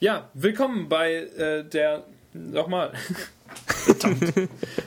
[0.00, 2.04] Ja, willkommen bei äh, der.
[2.32, 2.92] Nochmal.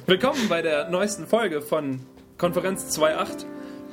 [0.05, 1.99] Willkommen bei der neuesten Folge von
[2.37, 3.43] Konferenz 2.8,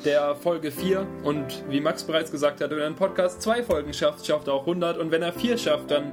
[0.04, 1.04] der Folge 4.
[1.24, 4.60] Und wie Max bereits gesagt hat, wenn ein Podcast zwei Folgen schafft, schafft er auch
[4.60, 4.96] 100.
[4.96, 6.12] Und wenn er vier schafft, dann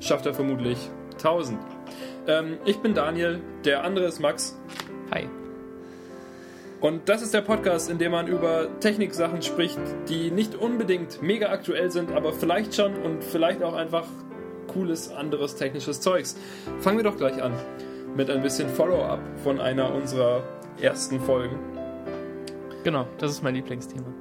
[0.00, 1.58] schafft er vermutlich 1000.
[2.26, 4.54] Ähm, ich bin Daniel, der andere ist Max.
[5.10, 5.30] Hi.
[6.80, 11.50] Und das ist der Podcast, in dem man über Techniksachen spricht, die nicht unbedingt mega
[11.50, 14.06] aktuell sind, aber vielleicht schon und vielleicht auch einfach
[14.66, 16.36] cooles anderes technisches Zeugs.
[16.78, 17.52] Fangen wir doch gleich an
[18.16, 20.42] mit ein bisschen Follow-up von einer unserer
[20.80, 21.58] ersten Folgen.
[22.82, 24.06] Genau, das ist mein Lieblingsthema.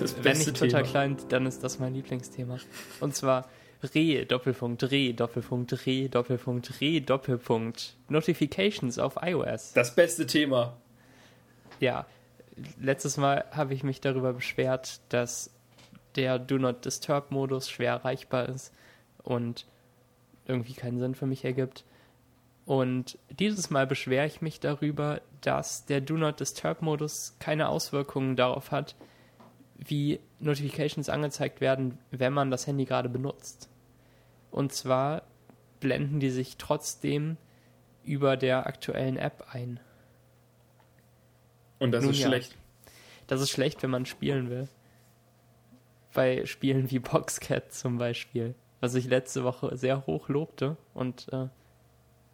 [0.00, 0.82] Das Wenn nicht total Thema.
[0.82, 2.58] klein, dann ist das mein Lieblingsthema.
[2.98, 3.48] Und zwar
[3.94, 7.94] Re, Doppelpunkt, Re, Doppelpunkt, Re, Doppelpunkt, Re, Doppelpunkt.
[8.08, 9.74] Notifications auf iOS.
[9.74, 10.76] Das beste Thema.
[11.80, 12.06] Ja,
[12.80, 15.50] letztes Mal habe ich mich darüber beschwert, dass
[16.16, 18.72] der Do Not Disturb Modus schwer erreichbar ist
[19.22, 19.66] und
[20.46, 21.84] irgendwie keinen Sinn für mich ergibt.
[22.64, 28.36] Und dieses Mal beschwere ich mich darüber, dass der Do Not Disturb Modus keine Auswirkungen
[28.36, 28.96] darauf hat,
[29.76, 33.68] wie Notifications angezeigt werden, wenn man das Handy gerade benutzt.
[34.50, 35.22] Und zwar
[35.80, 37.36] blenden die sich trotzdem
[38.02, 39.80] über der aktuellen App ein.
[41.78, 42.28] Und das Nun ist ja.
[42.28, 42.56] schlecht.
[43.26, 44.68] Das ist schlecht, wenn man spielen will.
[46.14, 51.48] Bei Spielen wie Boxcat zum Beispiel, was ich letzte Woche sehr hoch lobte und äh,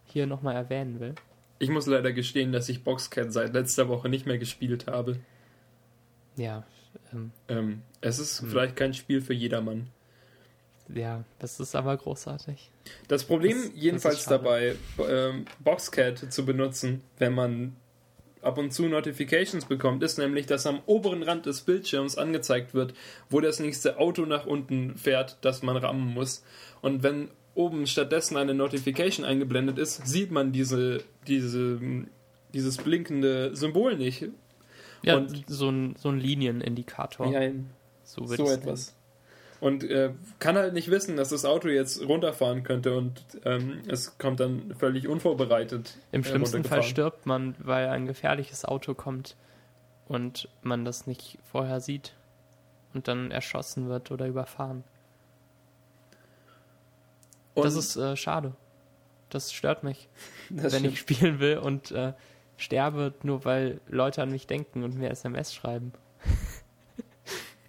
[0.05, 1.15] hier nochmal erwähnen will.
[1.59, 5.17] Ich muss leider gestehen, dass ich Boxcat seit letzter Woche nicht mehr gespielt habe.
[6.37, 6.63] Ja,
[7.11, 8.49] ähm, Ähm, es ist Hm.
[8.49, 9.87] vielleicht kein Spiel für jedermann.
[10.93, 12.69] ja, das ist aber großartig.
[13.07, 14.37] Das Problem Das- das jedenfalls schade.
[14.37, 14.75] dabei,
[15.09, 17.75] ähm, Boxcat zu benutzen, wenn man
[18.43, 22.93] ab und zu Notifications bekommt, ist nämlich, dass am oberen Rand des Bildschirms angezeigt wird,
[23.29, 26.43] wo das nächste Auto nach unten fährt, das man rammen muss.
[26.81, 31.79] Und wenn oben stattdessen eine Notification eingeblendet ist, sieht man diese, diese,
[32.53, 34.25] dieses blinkende Symbol nicht.
[35.03, 37.27] Ja, Und- so ein, so ein Linienindikator.
[37.31, 37.51] Ja,
[38.03, 38.95] so wird so etwas.
[39.63, 43.13] Und äh, kann halt nicht wissen, dass das Auto jetzt runterfahren könnte und
[43.45, 45.97] ähm, es kommt dann völlig unvorbereitet.
[46.11, 49.37] Im äh, schlimmsten Fall stirbt man, weil ein gefährliches Auto kommt
[50.05, 52.13] und man das nicht vorher sieht
[52.93, 54.83] und dann erschossen wird oder überfahren.
[57.53, 58.51] Und das ist äh, schade.
[59.29, 60.09] Das stört mich,
[60.49, 60.93] das wenn stimmt.
[60.93, 62.11] ich spielen will und äh,
[62.57, 65.93] sterbe, nur weil Leute an mich denken und mir SMS schreiben.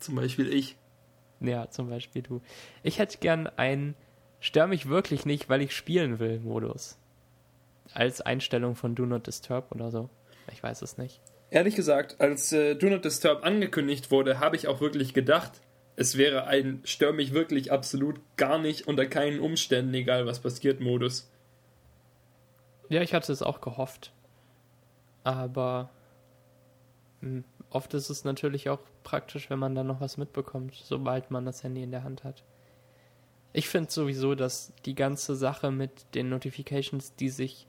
[0.00, 0.76] zum Beispiel ich.
[1.46, 2.40] Ja, zum Beispiel du.
[2.82, 3.94] Ich hätte gern einen
[4.40, 6.98] Stör mich wirklich nicht, weil ich spielen will Modus.
[7.92, 10.10] Als Einstellung von Do Not Disturb oder so.
[10.52, 11.20] Ich weiß es nicht.
[11.50, 15.62] Ehrlich gesagt, als äh, Do Not Disturb angekündigt wurde, habe ich auch wirklich gedacht,
[15.96, 20.80] es wäre ein Stör mich wirklich absolut gar nicht unter keinen Umständen, egal was passiert,
[20.80, 21.30] Modus.
[22.88, 24.12] Ja, ich hatte es auch gehofft.
[25.22, 25.88] Aber
[27.20, 27.44] hm,
[27.74, 31.62] oft ist es natürlich auch praktisch, wenn man dann noch was mitbekommt, sobald man das
[31.62, 32.44] Handy in der Hand hat.
[33.52, 37.66] Ich finde sowieso, dass die ganze Sache mit den Notifications, die sich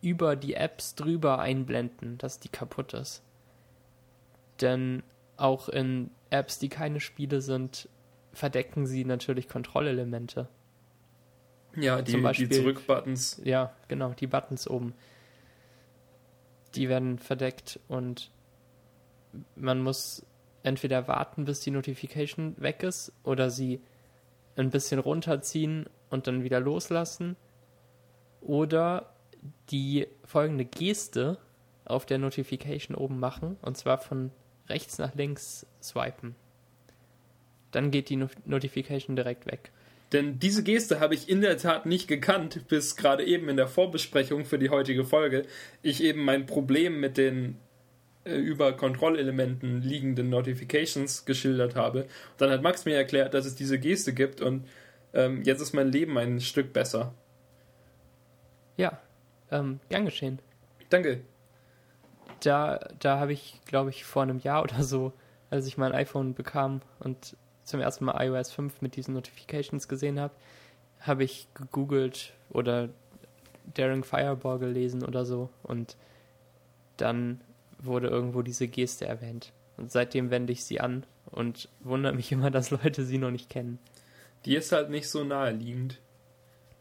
[0.00, 3.22] über die Apps drüber einblenden, dass die kaputt ist.
[4.60, 5.02] Denn
[5.36, 7.88] auch in Apps, die keine Spiele sind,
[8.32, 10.48] verdecken sie natürlich Kontrollelemente.
[11.76, 13.40] Ja, die, Zum Beispiel- die Zurückbuttons.
[13.44, 14.94] Ja, genau, die Buttons oben.
[16.74, 18.30] Die werden verdeckt und
[19.56, 20.24] man muss
[20.62, 23.80] entweder warten, bis die Notification weg ist oder sie
[24.56, 27.36] ein bisschen runterziehen und dann wieder loslassen
[28.40, 29.14] oder
[29.70, 31.38] die folgende Geste
[31.84, 34.30] auf der Notification oben machen und zwar von
[34.68, 36.36] rechts nach links swipen.
[37.72, 39.72] Dann geht die No- Notification direkt weg.
[40.12, 43.66] Denn diese Geste habe ich in der Tat nicht gekannt, bis gerade eben in der
[43.66, 45.46] Vorbesprechung für die heutige Folge
[45.80, 47.56] ich eben mein Problem mit den
[48.24, 52.06] über Kontrollelementen liegenden Notifications geschildert habe.
[52.36, 54.66] Dann hat Max mir erklärt, dass es diese Geste gibt und
[55.12, 57.14] ähm, jetzt ist mein Leben ein Stück besser.
[58.76, 59.00] Ja,
[59.50, 60.38] ähm, gern geschehen.
[60.88, 61.22] Danke.
[62.40, 65.12] da, da habe ich, glaube ich, vor einem Jahr oder so,
[65.50, 70.18] als ich mein iPhone bekam und zum ersten Mal iOS 5 mit diesen Notifications gesehen
[70.18, 70.34] habe,
[71.00, 72.88] habe ich gegoogelt oder
[73.74, 75.96] Daring Fireball gelesen oder so und
[76.96, 77.40] dann
[77.82, 79.52] wurde irgendwo diese Geste erwähnt.
[79.76, 83.48] Und seitdem wende ich sie an und wundere mich immer, dass Leute sie noch nicht
[83.48, 83.78] kennen.
[84.44, 86.00] Die ist halt nicht so naheliegend.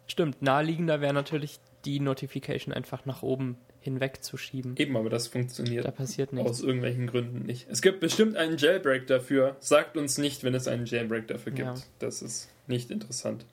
[0.08, 4.76] Stimmt, naheliegender wäre natürlich die Notification einfach nach oben hinwegzuschieben.
[4.78, 6.50] Eben, aber das funktioniert Da passiert nichts.
[6.50, 7.68] aus irgendwelchen Gründen nicht.
[7.70, 9.56] Es gibt bestimmt einen Jailbreak dafür.
[9.60, 11.68] Sagt uns nicht, wenn es einen Jailbreak dafür gibt.
[11.68, 11.76] Ja.
[12.00, 13.46] Das ist nicht interessant.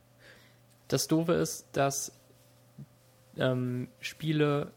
[0.89, 2.13] Das Doofe ist, dass
[3.39, 4.73] ähm, Spiele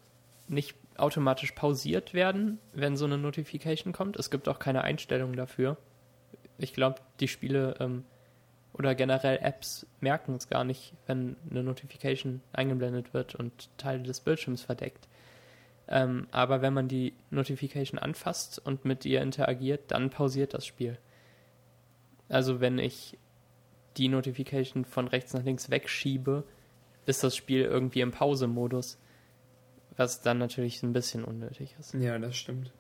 [0.47, 4.17] nicht automatisch pausiert werden, wenn so eine Notification kommt.
[4.17, 5.77] Es gibt auch keine Einstellung dafür.
[6.57, 8.03] Ich glaube, die Spiele ähm,
[8.73, 14.21] oder generell Apps merken es gar nicht, wenn eine Notification eingeblendet wird und Teile des
[14.21, 15.07] Bildschirms verdeckt.
[15.87, 20.97] Ähm, aber wenn man die Notification anfasst und mit ihr interagiert, dann pausiert das Spiel.
[22.29, 23.17] Also wenn ich
[23.97, 26.45] die Notification von rechts nach links wegschiebe,
[27.05, 28.97] ist das Spiel irgendwie im Pause-Modus.
[29.97, 31.93] Was dann natürlich ein bisschen unnötig ist.
[31.93, 32.71] Ja, das stimmt.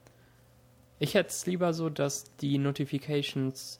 [0.99, 3.79] Ich hätte es lieber so, dass die Notifications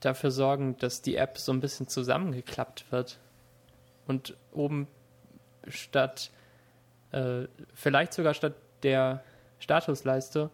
[0.00, 3.18] dafür sorgen, dass die App so ein bisschen zusammengeklappt wird.
[4.06, 4.88] Und oben
[5.66, 6.30] statt,
[7.12, 9.22] äh, vielleicht sogar statt der
[9.58, 10.50] Statusleiste,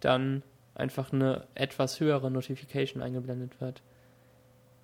[0.00, 0.42] dann
[0.74, 3.82] einfach eine etwas höhere Notification eingeblendet wird.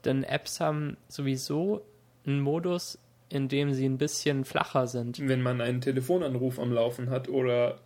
[0.04, 1.84] Denn Apps haben sowieso
[2.24, 2.98] einen Modus,
[3.30, 5.26] in dem sie ein bisschen flacher sind.
[5.26, 7.78] Wenn man einen Telefonanruf am Laufen hat oder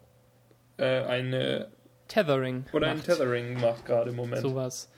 [0.78, 1.68] äh, eine
[2.08, 2.64] Tethering.
[2.72, 2.96] Oder macht.
[2.96, 4.42] ein Tethering macht gerade im Moment.
[4.42, 4.90] Sowas.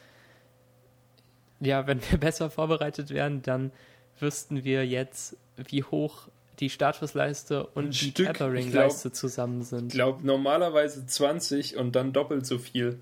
[1.61, 3.73] Ja, wenn wir besser vorbereitet wären, dann
[4.19, 6.29] wüssten wir jetzt, wie hoch
[6.61, 9.93] die Statusleiste und Ein die Tethering-Leiste zusammen Ich sind.
[9.93, 12.99] glaube normalerweise 20 und dann doppelt so viel.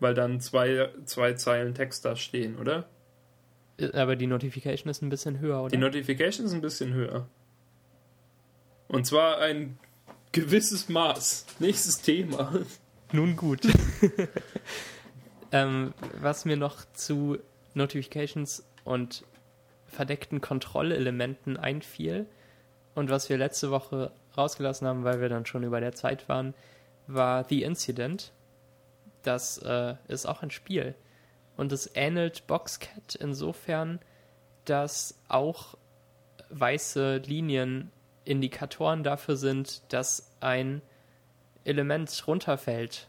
[0.00, 2.88] Weil dann zwei, zwei Zeilen Text da stehen, oder?
[3.94, 5.70] Aber die Notification ist ein bisschen höher, oder?
[5.70, 7.26] Die Notification ist ein bisschen höher.
[8.88, 9.78] Und zwar ein
[10.32, 11.46] gewisses Maß.
[11.58, 12.52] Nächstes Thema.
[13.12, 13.60] Nun gut.
[15.52, 17.38] ähm, was mir noch zu
[17.74, 19.24] Notifications und
[19.86, 22.26] verdeckten Kontrollelementen einfiel
[22.94, 26.54] und was wir letzte Woche rausgelassen haben, weil wir dann schon über der Zeit waren,
[27.06, 28.32] war The Incident.
[29.22, 30.94] Das äh, ist auch ein Spiel.
[31.60, 34.00] Und es ähnelt Boxcat insofern,
[34.64, 35.76] dass auch
[36.48, 37.92] weiße Linien
[38.24, 40.80] Indikatoren dafür sind, dass ein
[41.64, 43.08] Element runterfällt.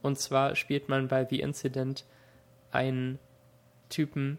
[0.00, 2.06] Und zwar spielt man bei The Incident
[2.70, 3.18] einen
[3.90, 4.38] Typen,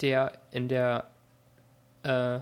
[0.00, 1.12] der in der
[2.02, 2.40] äh,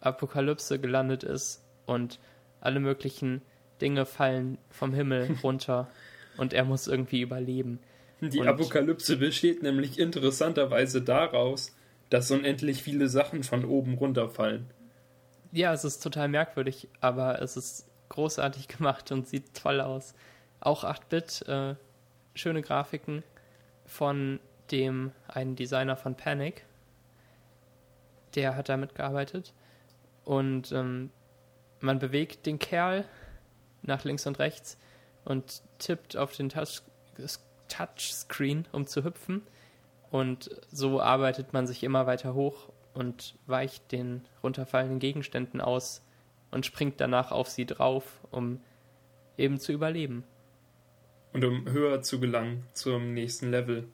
[0.00, 2.18] Apokalypse gelandet ist und
[2.60, 3.42] alle möglichen
[3.80, 5.86] Dinge fallen vom Himmel runter
[6.38, 7.78] und er muss irgendwie überleben.
[8.20, 11.74] Die Und- Apokalypse besteht nämlich interessanterweise daraus,
[12.10, 14.70] dass unendlich viele Sachen von oben runterfallen.
[15.52, 20.14] Ja, es ist total merkwürdig, aber es ist großartig gemacht und sieht toll aus.
[20.60, 21.74] Auch 8-Bit, äh,
[22.34, 23.22] schöne Grafiken
[23.84, 24.40] von
[24.70, 26.64] dem einen Designer von Panic.
[28.34, 29.52] Der hat da mitgearbeitet.
[30.24, 31.10] Und ähm,
[31.80, 33.04] man bewegt den Kerl
[33.82, 34.76] nach links und rechts
[35.24, 36.82] und tippt auf den Touch
[37.68, 39.42] Touchscreen, um zu hüpfen.
[40.10, 46.02] Und so arbeitet man sich immer weiter hoch und weicht den runterfallenden Gegenständen aus
[46.50, 48.60] und springt danach auf sie drauf, um
[49.36, 50.24] eben zu überleben.
[51.32, 53.88] Und um höher zu gelangen zum nächsten Level.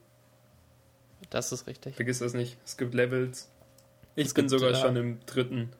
[1.29, 1.95] Das ist richtig.
[1.95, 2.57] Vergiss das nicht.
[2.63, 3.51] Es gibt Levels.
[4.15, 5.71] Ich Es bin sogar äh, schon im dritten.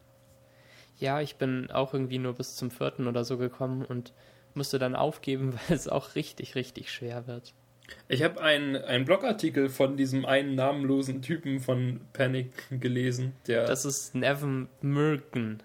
[0.97, 4.13] Ja, ich bin auch irgendwie nur bis zum vierten oder so gekommen und
[4.55, 7.53] musste dann aufgeben, weil es auch richtig, richtig schwer wird.
[8.07, 13.85] Ich habe einen, einen Blogartikel von diesem einen namenlosen Typen von Panic gelesen, der Das
[13.85, 15.61] ist Nevin Murgen.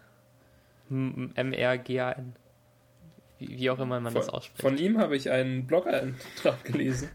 [0.90, 2.34] M- M-R-G-A-N.
[3.38, 4.60] Wie, auch immer man das von, ausspricht.
[4.60, 7.08] von ihm habe ich einen Blog-Eintrag gelesen,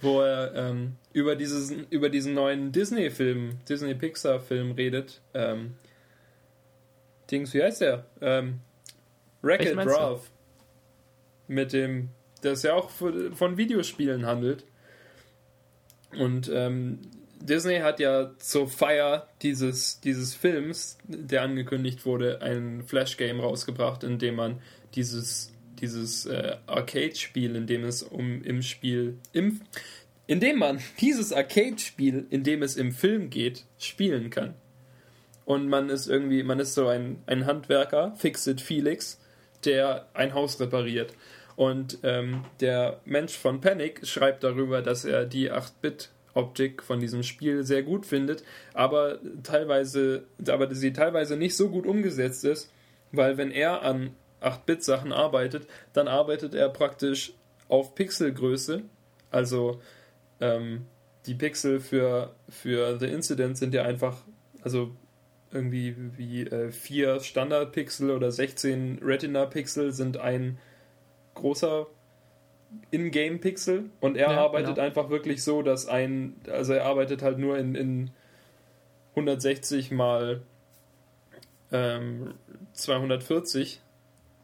[0.00, 5.20] wo er ähm, über, dieses, über diesen neuen Disney-Film, Disney-Pixar-Film redet.
[5.34, 5.74] Ähm,
[7.30, 8.04] Dings, wie heißt der?
[8.20, 8.60] Ähm,
[9.42, 9.98] Wreck-It meinst du?
[9.98, 10.30] Ralph.
[11.48, 12.10] Mit dem,
[12.46, 14.64] das ja auch von Videospielen handelt.
[16.18, 17.00] Und ähm,
[17.40, 24.18] Disney hat ja zur Feier dieses, dieses Films, der angekündigt wurde, ein Flash-Game rausgebracht, in
[24.18, 24.60] dem man
[24.94, 29.60] dieses, dieses äh, Arcade-Spiel, in dem es um im Spiel, im,
[30.26, 34.54] in dem man dieses Arcade-Spiel, in dem es im Film geht, spielen kann.
[35.44, 39.20] Und man ist irgendwie, man ist so ein, ein Handwerker, Fixit Felix,
[39.64, 41.14] der ein Haus repariert.
[41.56, 47.64] Und ähm, der Mensch von Panic schreibt darüber, dass er die 8-Bit-Optik von diesem Spiel
[47.64, 48.44] sehr gut findet,
[48.74, 52.70] aber teilweise, aber sie teilweise nicht so gut umgesetzt ist,
[53.10, 57.32] weil wenn er an 8-Bit-Sachen arbeitet, dann arbeitet er praktisch
[57.68, 58.82] auf Pixelgröße.
[59.30, 59.80] Also
[60.40, 60.84] ähm,
[61.26, 64.18] die Pixel für, für The Incident sind ja einfach,
[64.62, 64.94] also
[65.52, 70.58] irgendwie wie äh, vier Standardpixel oder 16 Retina-Pixel sind ein
[71.36, 71.86] großer
[72.90, 74.86] In-Game-Pixel und er Ja, arbeitet genau.
[74.86, 78.10] einfach wirklich so, dass ein, also er arbeitet halt nur in, in
[79.10, 80.42] 160 mal
[81.72, 82.34] ähm,
[82.72, 83.80] 240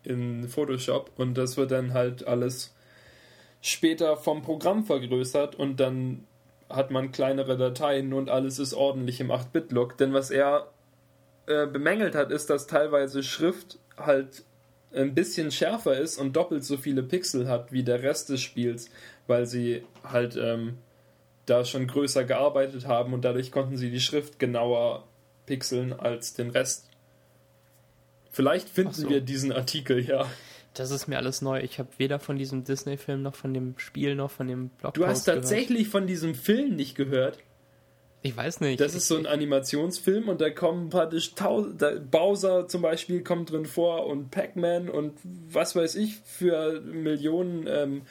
[0.05, 2.75] in Photoshop und das wird dann halt alles
[3.61, 6.25] später vom Programm vergrößert und dann
[6.69, 9.99] hat man kleinere Dateien und alles ist ordentlich im 8-Bit-Look.
[9.99, 10.69] Denn was er
[11.47, 14.45] äh, bemängelt hat, ist, dass teilweise Schrift halt
[14.95, 18.91] ein bisschen schärfer ist und doppelt so viele Pixel hat wie der Rest des Spiels,
[19.27, 20.79] weil sie halt ähm,
[21.47, 25.05] da schon größer gearbeitet haben und dadurch konnten sie die Schrift genauer
[25.47, 26.89] pixeln als den Rest.
[28.31, 29.09] Vielleicht finden so.
[29.09, 30.27] wir diesen Artikel ja.
[30.75, 31.61] Das ist mir alles neu.
[31.61, 35.07] Ich habe weder von diesem Disney-Film noch von dem Spiel noch von dem Blogpost Du
[35.07, 37.39] hast tatsächlich von diesem Film nicht gehört.
[38.23, 38.81] Ich weiß nicht.
[38.81, 43.67] Das ist so ein Animationsfilm und da kommen praktisch tausend, Bowser zum Beispiel kommt drin
[43.67, 48.03] vor und Pac-Man und was weiß ich für Millionen ähm,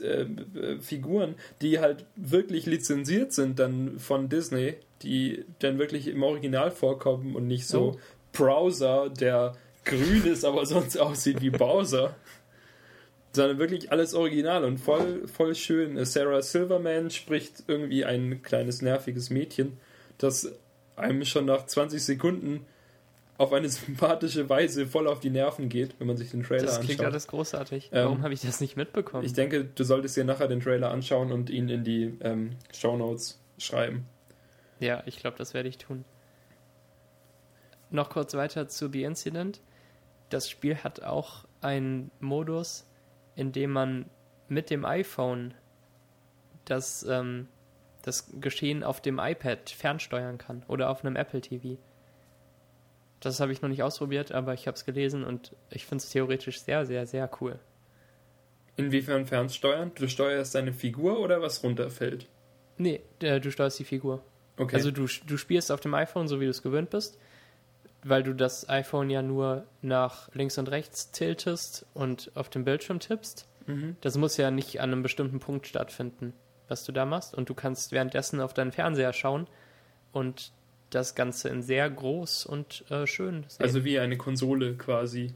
[0.00, 6.22] äh, äh, Figuren, die halt wirklich lizenziert sind dann von Disney, die dann wirklich im
[6.22, 7.98] Original vorkommen und nicht so Oh.
[8.32, 12.16] Browser, der grün ist, aber sonst aussieht wie Bowser.
[13.34, 16.04] Sondern wirklich alles original und voll, voll schön.
[16.04, 19.78] Sarah Silverman spricht irgendwie ein kleines nerviges Mädchen,
[20.18, 20.52] das
[20.96, 22.66] einem schon nach 20 Sekunden
[23.38, 26.80] auf eine sympathische Weise voll auf die Nerven geht, wenn man sich den Trailer das
[26.80, 27.06] klingt anschaut.
[27.06, 27.90] alles großartig.
[27.92, 29.24] Ähm, Warum habe ich das nicht mitbekommen?
[29.24, 32.96] Ich denke, du solltest dir nachher den Trailer anschauen und ihn in die ähm, Show
[32.96, 34.06] Notes schreiben.
[34.78, 36.04] ja, ich glaube, das werde ich tun.
[37.90, 39.60] Noch kurz weiter zu The Incident.
[40.30, 42.86] Das Spiel hat auch einen Modus,
[43.36, 44.06] in dem man
[44.48, 45.54] mit dem iPhone
[46.64, 47.48] das, ähm,
[48.02, 51.78] das Geschehen auf dem iPad fernsteuern kann oder auf einem Apple TV.
[53.20, 56.10] Das habe ich noch nicht ausprobiert, aber ich habe es gelesen und ich finde es
[56.10, 57.58] theoretisch sehr, sehr, sehr cool.
[58.76, 59.92] Inwiefern fernsteuern?
[59.94, 62.26] Du steuerst deine Figur oder was runterfällt?
[62.78, 64.24] Nee, äh, du steuerst die Figur.
[64.56, 64.76] Okay.
[64.76, 67.18] Also du, du spielst auf dem iPhone, so wie du es gewöhnt bist,
[68.04, 73.00] weil du das iPhone ja nur nach links und rechts tiltest und auf dem Bildschirm
[73.00, 73.48] tippst.
[73.66, 73.96] mhm.
[74.00, 76.32] Das muss ja nicht an einem bestimmten Punkt stattfinden,
[76.68, 77.34] was du da machst.
[77.34, 79.46] Und du kannst währenddessen auf deinen Fernseher schauen
[80.12, 80.52] und
[80.90, 83.62] das Ganze in sehr groß und äh, schön sehen.
[83.62, 85.32] Also wie eine Konsole quasi.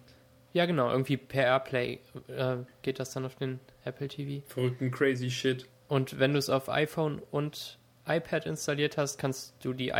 [0.53, 4.47] ja, genau, irgendwie per Airplay äh, geht das dann auf den Apple TV.
[4.47, 5.67] Verrückten crazy shit.
[5.89, 9.93] Und wenn du es auf iPhone und iPad installiert hast, kannst du die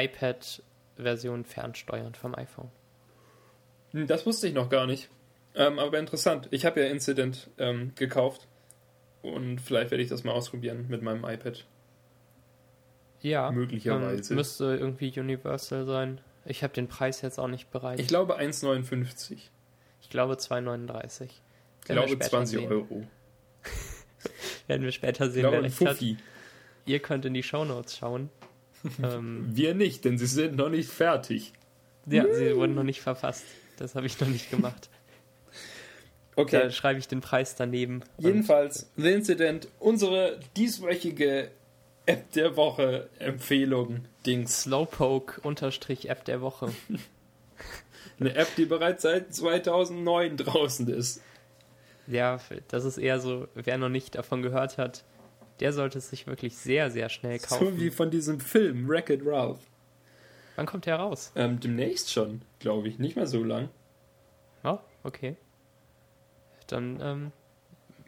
[0.97, 2.71] iPad-Version fernsteuern vom iPhone.
[3.93, 5.09] Hm, Das wusste ich noch gar nicht.
[5.55, 6.49] Ähm, aber interessant.
[6.51, 8.47] Ich habe ja Incident ähm, gekauft.
[9.23, 11.65] Und vielleicht werde ich das mal ausprobieren mit meinem iPad.
[13.23, 14.33] Ja, Möglicherweise.
[14.33, 16.21] ähm, müsste irgendwie Universal sein.
[16.45, 17.99] Ich habe den Preis jetzt auch nicht bereit.
[17.99, 19.39] Ich glaube 1,59.
[20.01, 21.25] Ich glaube 2,39.
[21.25, 21.41] Ich
[21.87, 22.71] glaube später 20 sehen.
[22.71, 23.05] Euro.
[24.69, 25.89] Werden wir später Ich sehen, glaube wer recht hat.
[25.89, 26.17] Fuffi.
[26.85, 28.31] Ihr könnt in die Shownotes schauen.
[29.03, 31.53] Ähm, Wir nicht, denn sie sind noch nicht fertig.
[32.07, 33.45] ja, sie wurden noch nicht verfasst.
[33.79, 34.89] Das habe ich noch nicht gemacht.
[36.35, 36.65] Okay.
[36.65, 38.03] Da schreibe ich den Preis daneben.
[38.19, 41.51] Jedenfalls, The Incident, unsere dieswöchige
[42.05, 44.63] App der Woche Empfehlung Dings.
[44.63, 46.73] Slowpoke-App der Woche.
[48.21, 51.23] Eine App, die bereits seit 2009 draußen ist.
[52.07, 52.39] Ja,
[52.69, 55.05] das ist eher so, wer noch nicht davon gehört hat,
[55.61, 57.67] der sollte es sich wirklich sehr, sehr schnell kaufen.
[57.67, 59.61] So wie von diesem Film Wreck-It Ralph.
[60.57, 61.33] Wann kommt der raus?
[61.37, 62.99] Ähm, demnächst schon, glaube ich.
[62.99, 63.69] Nicht mehr so lang.
[64.65, 65.37] Oh, okay.
[66.67, 67.33] Dann ähm,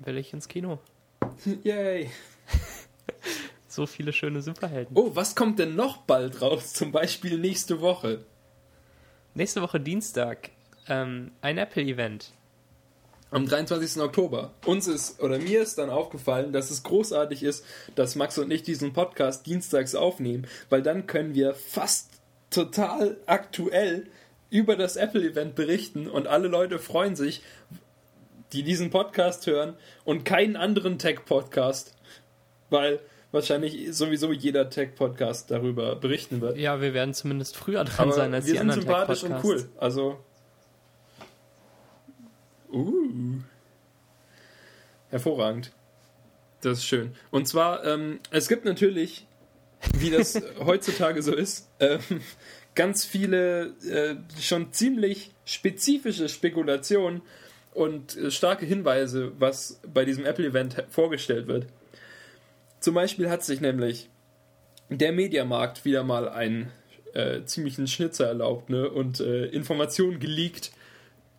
[0.05, 0.78] will ich ins Kino.
[1.62, 2.11] Yay.
[3.71, 4.97] So viele schöne Superhelden.
[4.97, 6.73] Oh, was kommt denn noch bald raus?
[6.73, 8.25] Zum Beispiel nächste Woche.
[9.35, 10.50] Nächste Woche Dienstag
[10.88, 12.33] ähm, ein Apple-Event.
[13.30, 14.00] Am 23.
[14.02, 14.52] Oktober.
[14.64, 18.62] Uns ist, oder mir ist dann aufgefallen, dass es großartig ist, dass Max und ich
[18.62, 22.08] diesen Podcast dienstags aufnehmen, weil dann können wir fast
[22.50, 24.06] total aktuell
[24.50, 27.42] über das Apple-Event berichten und alle Leute freuen sich,
[28.52, 31.94] die diesen Podcast hören und keinen anderen Tech-Podcast,
[32.70, 36.56] weil wahrscheinlich sowieso jeder Tech-Podcast darüber berichten wird.
[36.56, 39.44] Ja, wir werden zumindest früher dran Aber sein als wir die sind anderen sympathisch und
[39.44, 39.68] cool.
[39.76, 40.18] Also.
[42.72, 43.40] Uh.
[45.10, 45.72] Hervorragend.
[46.60, 47.12] Das ist schön.
[47.30, 49.26] Und zwar, ähm, es gibt natürlich,
[49.96, 52.00] wie das heutzutage so ist, ähm,
[52.75, 57.22] ganz viele äh, schon ziemlich spezifische Spekulationen
[57.75, 61.66] und äh, starke Hinweise, was bei diesem Apple-Event vorgestellt wird.
[62.80, 64.08] Zum Beispiel hat sich nämlich
[64.90, 66.70] der Mediamarkt wieder mal einen
[67.14, 68.88] äh, ziemlichen Schnitzer erlaubt ne?
[68.88, 70.72] und äh, Informationen geleakt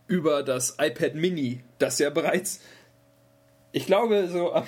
[0.10, 2.60] über das iPad Mini, das ja bereits
[3.72, 4.68] ich glaube, so ab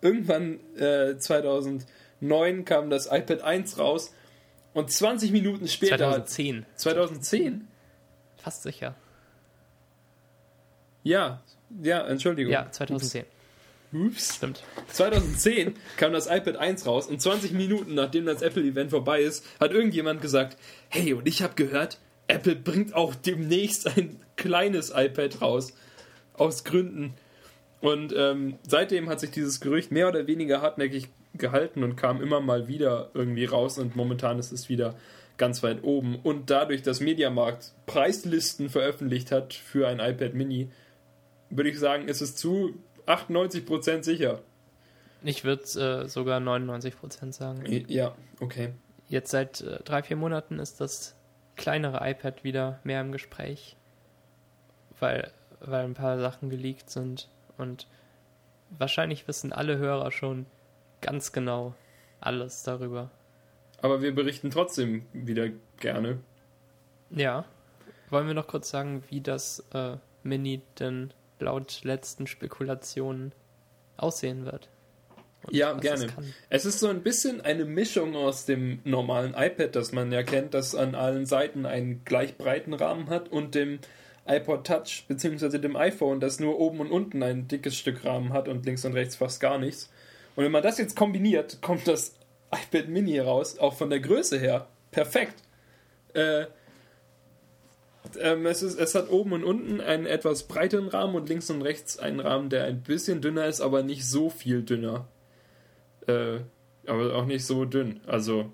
[0.00, 4.12] irgendwann äh, 2009 kam das iPad 1 raus
[4.72, 5.96] und 20 Minuten später.
[5.96, 6.66] 2010.
[6.76, 7.68] 2010?
[8.36, 8.94] Fast sicher.
[11.02, 11.42] Ja,
[11.82, 12.52] ja, Entschuldigung.
[12.52, 13.24] Ja, 2010.
[13.92, 14.36] Ups.
[14.36, 14.62] Stimmt.
[14.92, 19.70] 2010 kam das iPad 1 raus und 20 Minuten nachdem das Apple-Event vorbei ist, hat
[19.70, 25.72] irgendjemand gesagt, hey, und ich habe gehört, Apple bringt auch demnächst ein kleines iPad raus.
[26.34, 27.14] Aus Gründen.
[27.80, 32.40] Und ähm, seitdem hat sich dieses Gerücht mehr oder weniger hartnäckig gehalten und kam immer
[32.40, 34.94] mal wieder irgendwie raus und momentan ist es wieder
[35.36, 36.16] ganz weit oben.
[36.16, 40.70] Und dadurch, dass Mediamarkt Preislisten veröffentlicht hat für ein iPad Mini,
[41.50, 42.74] würde ich sagen, ist es zu
[43.06, 44.40] 98% sicher.
[45.22, 45.62] Ich würde
[46.04, 47.84] äh, sogar 99% sagen.
[47.88, 48.70] Ja, okay.
[49.08, 51.15] Jetzt seit äh, drei, vier Monaten ist das
[51.56, 53.76] kleinere iPad wieder mehr im Gespräch,
[55.00, 57.86] weil, weil ein paar Sachen geleakt sind und
[58.70, 60.46] wahrscheinlich wissen alle Hörer schon
[61.00, 61.74] ganz genau
[62.20, 63.10] alles darüber.
[63.82, 65.48] Aber wir berichten trotzdem wieder
[65.78, 66.18] gerne.
[67.10, 67.44] Ja.
[68.08, 73.32] Wollen wir noch kurz sagen, wie das äh, Mini denn laut letzten Spekulationen
[73.96, 74.68] aussehen wird?
[75.50, 76.08] Ja, gerne.
[76.50, 80.54] Es, ist so ein bisschen eine Mischung aus dem normalen iPad, das man ja kennt,
[80.54, 83.78] das an allen Seiten einen gleich breiten Rahmen hat, und dem
[84.26, 85.58] iPod Touch bzw.
[85.58, 88.94] dem iPhone, das nur oben und unten ein dickes Stück Rahmen hat und links und
[88.94, 89.90] rechts fast gar nichts.
[90.34, 92.14] Und wenn man das jetzt kombiniert, kommt das
[92.52, 94.66] iPad Mini raus, auch von der Größe her.
[94.90, 95.42] Perfekt.
[96.14, 96.46] Äh,
[98.20, 101.62] ähm, es, ist, es hat oben und unten einen etwas breiteren Rahmen und links und
[101.62, 105.08] rechts einen Rahmen, der ein bisschen dünner ist, aber nicht so viel dünner.
[106.06, 106.40] Äh,
[106.86, 108.00] aber auch nicht so dünn.
[108.06, 108.52] Also,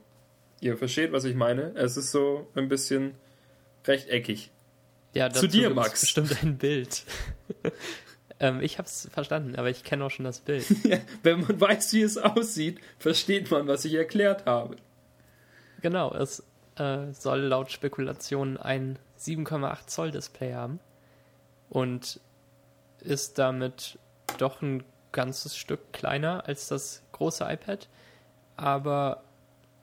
[0.61, 1.75] ihr versteht, was ich meine.
[1.75, 3.14] Es ist so ein bisschen
[3.87, 4.50] rechteckig.
[5.14, 6.00] Ja, Zu dir, Max.
[6.00, 7.04] Bestimmt ein Bild.
[8.40, 10.64] ähm, ich habe es verstanden, aber ich kenne auch schon das Bild.
[10.85, 14.76] ja, wenn man weiß, wie es aussieht, versteht man, was ich erklärt habe.
[15.82, 16.42] Genau, es
[16.76, 20.80] äh, soll laut Spekulationen ein 7,8 Zoll Display haben
[21.69, 22.21] und
[23.00, 23.99] ist damit
[24.38, 27.89] doch ein ganzes Stück kleiner als das große iPad,
[28.56, 29.23] aber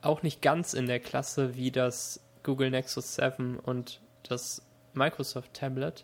[0.02, 4.62] auch nicht ganz in der Klasse wie das Google Nexus 7 und das
[4.93, 6.04] Microsoft Tablet,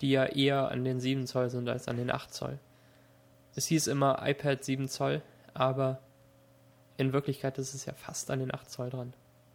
[0.00, 2.58] die ja eher an den 7 Zoll sind als an den 8 Zoll.
[3.56, 5.22] Es hieß immer iPad 7 Zoll,
[5.54, 5.98] aber
[6.98, 9.12] in Wirklichkeit ist es ja fast an den 8 Zoll dran.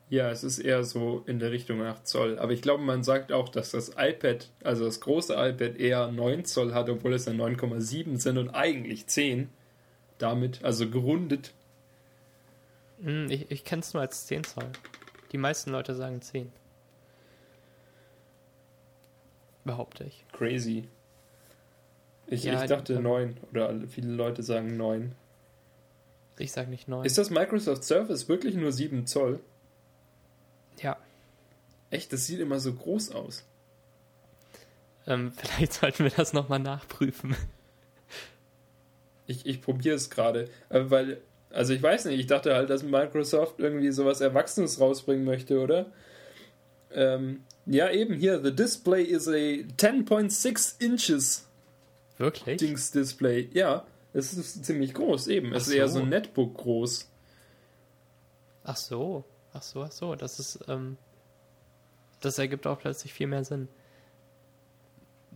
[0.10, 2.40] Ja, es ist eher so in der Richtung 8 Zoll.
[2.40, 6.44] Aber ich glaube, man sagt auch, dass das iPad, also das große iPad, eher 9
[6.44, 9.50] Zoll hat, obwohl es ja 9,7 sind und eigentlich 10.
[10.18, 11.54] Damit, also gerundet.
[13.02, 14.70] Hm, ich, ich kenne es nur als 10 Zoll.
[15.32, 16.52] Die meisten Leute sagen 10.
[19.66, 20.24] Behaupte ich.
[20.32, 20.88] Crazy.
[22.28, 25.14] Ich, ja, ich dachte 9 oder viele Leute sagen 9.
[26.38, 27.06] Ich sage nicht 9.
[27.06, 29.40] Ist das Microsoft Surface wirklich nur 7 Zoll?
[30.82, 30.98] Ja.
[31.90, 33.46] Echt, das sieht immer so groß aus.
[35.08, 37.36] Ähm, vielleicht sollten wir das nochmal nachprüfen.
[39.28, 42.84] Ich, ich probiere es gerade, äh, weil, also ich weiß nicht, ich dachte halt, dass
[42.84, 45.88] Microsoft irgendwie sowas Erwachsenes rausbringen möchte, oder?
[46.92, 51.48] Ähm, ja, eben hier, the display is a 10.6 inches.
[52.18, 52.58] Wirklich?
[52.58, 53.50] Dings Display.
[53.54, 55.54] Ja, es ist ziemlich groß, eben.
[55.54, 55.72] Es so.
[55.72, 57.10] ist eher so ein Netbook groß.
[58.64, 59.26] Ach so.
[59.54, 60.16] Ach so, ach so.
[60.16, 60.98] Das ist, ähm,
[62.22, 63.68] das ergibt auch plötzlich viel mehr Sinn.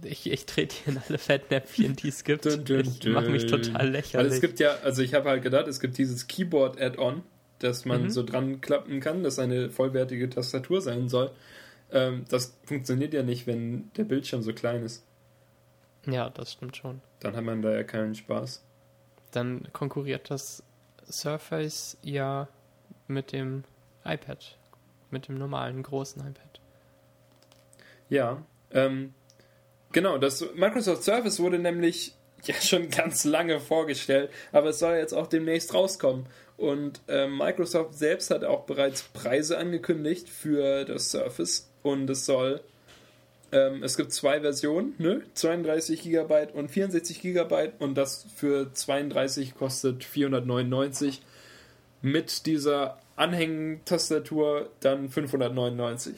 [0.04, 2.46] Ich, ich trete hier in alle Fettnäpfchen, die es gibt.
[2.46, 4.14] Dun, dun, ich mache mich total lächerlich.
[4.14, 7.24] Weil es gibt ja, also ich habe halt gedacht, es gibt dieses Keyboard-Add-on,
[7.60, 8.10] das man mhm.
[8.10, 11.32] so dran klappen kann, das eine vollwertige Tastatur sein soll.
[11.92, 15.06] Ähm, das funktioniert ja nicht, wenn der Bildschirm so klein ist.
[16.06, 17.02] Ja, das stimmt schon.
[17.20, 18.64] Dann hat man da ja keinen Spaß.
[19.32, 20.64] Dann konkurriert das
[21.10, 22.48] Surface ja
[23.08, 23.64] mit dem
[24.06, 24.58] iPad.
[25.12, 26.62] Mit dem normalen großen iPad.
[28.10, 29.14] Ja, ähm,
[29.92, 35.14] genau, das Microsoft Surface wurde nämlich ja schon ganz lange vorgestellt, aber es soll jetzt
[35.14, 36.26] auch demnächst rauskommen.
[36.58, 42.62] Und äh, Microsoft selbst hat auch bereits Preise angekündigt für das Surface und es soll
[43.52, 45.24] ähm, es gibt zwei Versionen, ne?
[45.34, 51.22] 32 GB und 64 GB und das für 32 kostet 499
[52.02, 56.16] mit dieser Anhängtastatur dann 599.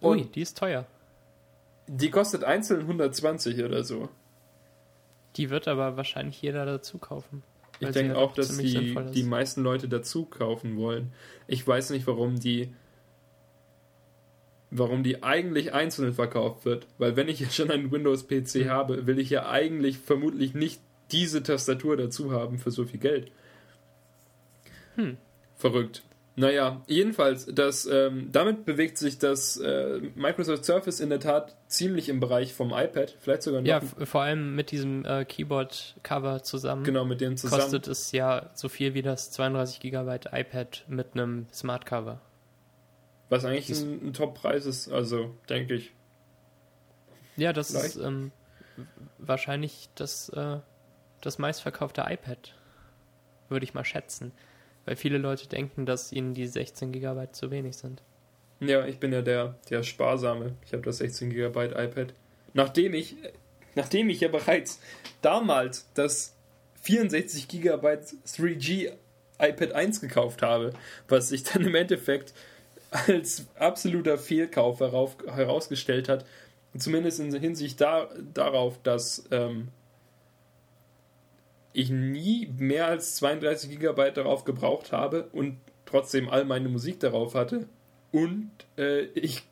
[0.00, 0.86] Und Ui, die ist teuer.
[1.94, 4.08] Die kostet einzeln 120 oder so.
[5.36, 7.42] Die wird aber wahrscheinlich jeder dazu kaufen.
[7.80, 11.12] Ich denke auch, dass die, die meisten Leute dazu kaufen wollen.
[11.46, 12.74] Ich weiß nicht, warum die.
[14.70, 16.86] warum die eigentlich einzeln verkauft wird.
[16.96, 18.70] Weil wenn ich jetzt schon einen Windows-PC Mhm.
[18.70, 23.30] habe, will ich ja eigentlich vermutlich nicht diese Tastatur dazu haben für so viel Geld.
[24.94, 25.18] Hm.
[25.56, 26.02] Verrückt.
[26.34, 32.08] Naja, jedenfalls, das, ähm, damit bewegt sich das äh, Microsoft Surface in der Tat ziemlich
[32.08, 36.84] im Bereich vom iPad, vielleicht sogar noch Ja, vor allem mit diesem äh, Keyboard-Cover zusammen.
[36.84, 37.60] genau mit dem zusammen.
[37.60, 42.20] Kostet es ja so viel wie das 32 GB iPad mit einem Smart Cover.
[43.28, 45.92] was eigentlich ein, ein Top-Preis ist, also denke ich.
[47.36, 47.96] Ja, das Vielleicht.
[47.96, 48.32] ist ähm,
[49.18, 50.60] wahrscheinlich das, äh,
[51.20, 52.54] das meistverkaufte iPad,
[53.50, 54.32] würde ich mal schätzen.
[54.84, 58.02] Weil viele Leute denken, dass ihnen die 16 GB zu wenig sind.
[58.60, 60.54] Ja, ich bin ja der, der Sparsame.
[60.64, 62.14] Ich habe das 16 GB iPad.
[62.54, 63.16] Nachdem ich,
[63.74, 64.80] nachdem ich ja bereits
[65.20, 66.36] damals das
[66.82, 67.86] 64 GB
[68.26, 68.92] 3G
[69.38, 70.72] iPad 1 gekauft habe,
[71.08, 72.34] was sich dann im Endeffekt
[72.90, 76.24] als absoluter Fehlkauf herausgestellt hat,
[76.76, 79.68] zumindest in Hinsicht da, darauf, dass ähm,
[81.72, 87.34] ich nie mehr als 32 GB darauf gebraucht habe und trotzdem all meine Musik darauf
[87.34, 87.66] hatte
[88.10, 89.42] und äh, ich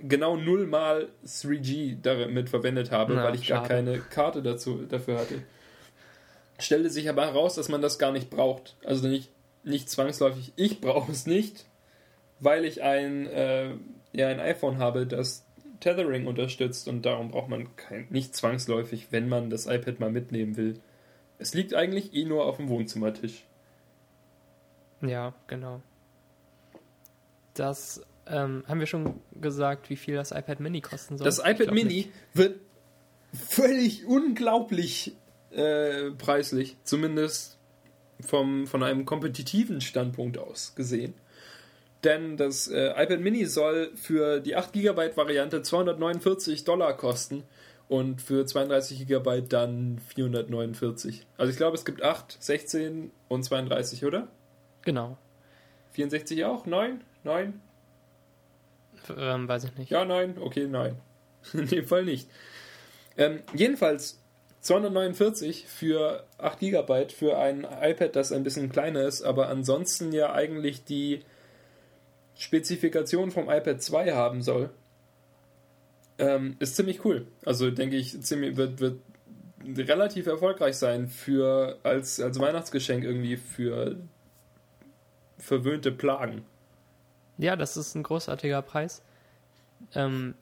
[0.00, 3.74] genau nullmal 3G damit verwendet habe, Na, weil ich gar schade.
[3.74, 5.42] keine Karte dazu, dafür hatte.
[6.58, 8.76] Stellte sich aber heraus, dass man das gar nicht braucht.
[8.84, 9.30] Also nicht,
[9.62, 10.52] nicht zwangsläufig.
[10.56, 11.66] Ich brauche es nicht,
[12.40, 13.70] weil ich ein, äh,
[14.12, 15.44] ja, ein iPhone habe, das
[15.80, 20.56] Tethering unterstützt und darum braucht man kein, nicht zwangsläufig, wenn man das iPad mal mitnehmen
[20.56, 20.80] will.
[21.38, 23.44] Es liegt eigentlich eh nur auf dem Wohnzimmertisch.
[25.02, 25.82] Ja, genau.
[27.54, 31.24] Das ähm, haben wir schon gesagt, wie viel das iPad Mini kosten soll.
[31.24, 32.10] Das iPad Mini nicht.
[32.34, 32.60] wird
[33.32, 35.14] völlig unglaublich
[35.50, 37.58] äh, preislich, zumindest
[38.20, 41.14] vom, von einem kompetitiven Standpunkt aus gesehen.
[42.04, 47.44] Denn das äh, iPad Mini soll für die 8 GB Variante 249 Dollar kosten
[47.88, 51.26] und für 32 GB dann 449.
[51.36, 54.28] Also ich glaube, es gibt 8, 16 und 32, oder?
[54.82, 55.16] Genau.
[55.92, 56.66] 64 auch?
[56.66, 57.00] 9?
[57.24, 57.60] 9?
[59.16, 59.90] Ähm, weiß ich nicht.
[59.90, 60.96] Ja, nein, okay, nein.
[61.52, 62.28] In dem Fall nicht.
[63.16, 64.20] Ähm, jedenfalls
[64.60, 70.32] 249 für 8 GB für ein iPad, das ein bisschen kleiner ist, aber ansonsten ja
[70.32, 71.20] eigentlich die
[72.36, 74.70] Spezifikation vom iPad 2 haben soll.
[76.18, 77.26] Ähm, ist ziemlich cool.
[77.44, 79.00] Also denke ich, ziemlich, wird, wird
[79.66, 83.96] relativ erfolgreich sein für als, als Weihnachtsgeschenk irgendwie für
[85.38, 86.44] verwöhnte Plagen.
[87.38, 89.02] Ja, das ist ein großartiger Preis.
[89.94, 90.34] Ähm,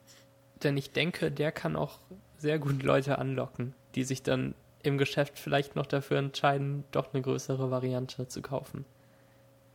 [0.63, 1.99] denn ich denke, der kann auch
[2.37, 7.21] sehr gut Leute anlocken, die sich dann im Geschäft vielleicht noch dafür entscheiden, doch eine
[7.21, 8.85] größere Variante zu kaufen.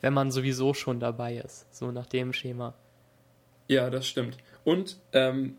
[0.01, 2.75] Wenn man sowieso schon dabei ist, so nach dem Schema.
[3.69, 4.39] Ja, das stimmt.
[4.65, 5.57] Und ähm,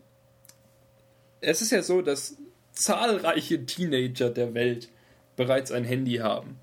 [1.42, 2.36] es ist ja so, dass
[2.72, 4.88] zahlreiche Teenager der Welt
[5.36, 6.58] bereits ein Handy haben.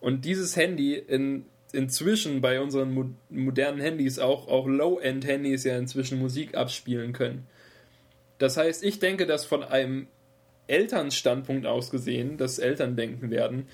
[0.00, 6.18] Und dieses Handy in, inzwischen bei unseren mo modernen Handys, auch, auch Low-End-Handys ja inzwischen
[6.18, 7.46] Musik abspielen können.
[8.38, 10.06] Das heißt, ich denke, dass von einem
[10.66, 13.66] Elternstandpunkt aus gesehen, dass Eltern denken werden,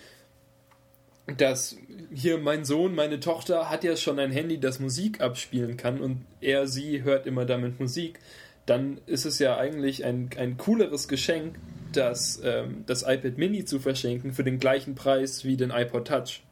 [1.37, 1.77] dass
[2.13, 6.25] hier mein Sohn, meine Tochter hat ja schon ein Handy, das Musik abspielen kann und
[6.41, 8.19] er, sie hört immer damit Musik,
[8.67, 11.57] dann ist es ja eigentlich ein, ein cooleres Geschenk,
[11.93, 16.43] das, ähm, das iPad Mini zu verschenken für den gleichen Preis wie den iPod Touch.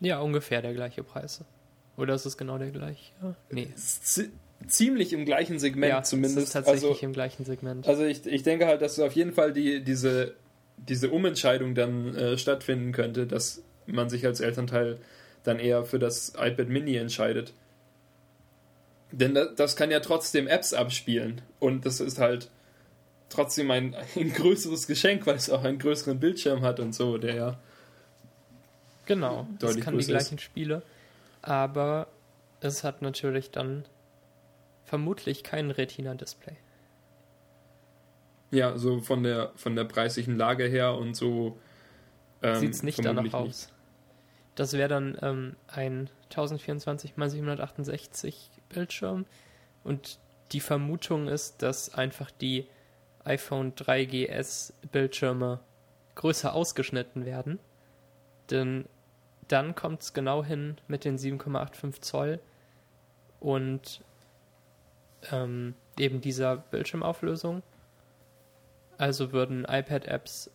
[0.00, 1.44] Ja, ungefähr der gleiche Preis.
[1.96, 3.12] Oder ist es genau der gleiche?
[3.50, 3.68] Nee.
[3.76, 4.30] Z
[4.68, 6.38] ziemlich im gleichen Segment ja, zumindest.
[6.38, 7.88] Es ist tatsächlich also, im gleichen Segment.
[7.88, 10.34] also ich, ich denke halt, dass auf jeden Fall die, diese,
[10.76, 14.98] diese Umentscheidung dann äh, stattfinden könnte, dass man sich als Elternteil
[15.42, 17.52] dann eher für das iPad Mini entscheidet.
[19.12, 21.42] Denn das, das kann ja trotzdem Apps abspielen.
[21.60, 22.50] Und das ist halt
[23.28, 27.34] trotzdem ein, ein größeres Geschenk, weil es auch einen größeren Bildschirm hat und so, der
[27.34, 27.60] ja.
[29.06, 30.26] Genau, deutlich kann die größer ist.
[30.28, 30.82] gleichen Spiele,
[31.42, 32.06] aber
[32.60, 33.84] es hat natürlich dann
[34.84, 36.56] vermutlich kein Retina-Display.
[38.52, 41.58] Ja, so von der von der preislichen Lage her und so.
[42.42, 43.72] Ähm, Sieht es nicht danach vermutlich aus.
[44.54, 49.26] Das wäre dann ähm, ein 1024 x 768 Bildschirm
[49.84, 50.18] und
[50.52, 52.66] die Vermutung ist, dass einfach die
[53.24, 55.60] iPhone 3GS Bildschirme
[56.14, 57.58] größer ausgeschnitten werden.
[58.50, 58.86] Denn
[59.48, 62.40] dann kommt es genau hin mit den 7,85 Zoll
[63.40, 64.02] und
[65.30, 67.62] ähm, eben dieser Bildschirmauflösung.
[68.98, 70.50] Also würden iPad-Apps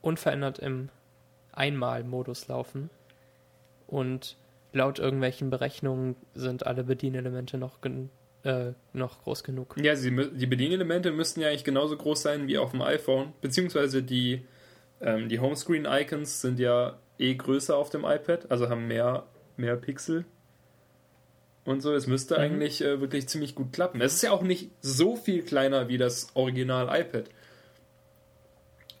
[0.00, 0.88] unverändert im
[1.52, 2.90] Einmal-Modus laufen.
[3.86, 4.36] Und
[4.72, 7.78] laut irgendwelchen Berechnungen sind alle Bedienelemente noch,
[8.44, 9.76] äh, noch groß genug.
[9.80, 14.02] Ja, sie, die Bedienelemente müssten ja eigentlich genauso groß sein wie auf dem iPhone, beziehungsweise
[14.02, 14.46] die,
[15.00, 20.24] ähm, die Homescreen-Icons sind ja eh größer auf dem iPad, also haben mehr, mehr Pixel
[21.64, 21.94] und so.
[21.94, 22.40] Es müsste mhm.
[22.40, 24.00] eigentlich äh, wirklich ziemlich gut klappen.
[24.00, 27.24] Es ist ja auch nicht so viel kleiner wie das Original iPad.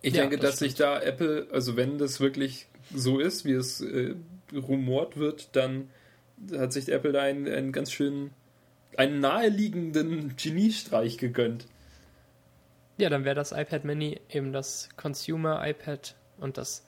[0.02, 0.70] Ich ja, denke, das dass stimmt.
[0.70, 4.14] sich da Apple, also wenn das wirklich so ist, wie es äh,
[4.54, 5.90] rumort wird, dann
[6.56, 8.32] hat sich Apple da einen, einen ganz schönen,
[8.96, 11.66] einen naheliegenden Geniestreich gegönnt.
[12.98, 16.84] Ja, dann wäre das iPad Mini eben das Consumer iPad und das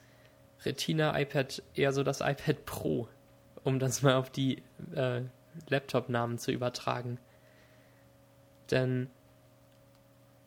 [0.63, 3.07] Retina iPad eher so das iPad Pro,
[3.63, 4.61] um das mal auf die
[4.93, 5.21] äh,
[5.67, 7.17] Laptop-Namen zu übertragen.
[8.71, 9.09] Denn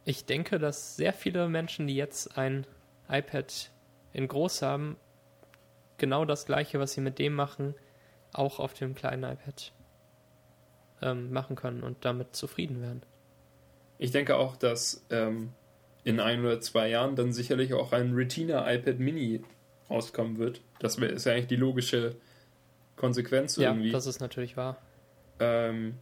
[0.04, 2.66] ich denke, dass sehr viele Menschen, die jetzt ein
[3.08, 3.70] iPad
[4.12, 4.96] in groß haben,
[5.98, 7.74] genau das gleiche, was sie mit dem machen,
[8.32, 9.72] auch auf dem kleinen iPad
[11.02, 13.02] ähm, machen können und damit zufrieden werden.
[13.98, 15.52] Ich denke auch, dass ähm,
[16.04, 19.42] in ein oder zwei Jahren dann sicherlich auch ein Retina iPad Mini
[19.90, 20.60] rauskommen wird.
[20.78, 22.16] Das ist ja eigentlich die logische
[22.96, 23.88] Konsequenz irgendwie.
[23.88, 24.76] Ja, das ist natürlich wahr.
[25.40, 25.94] Ähm,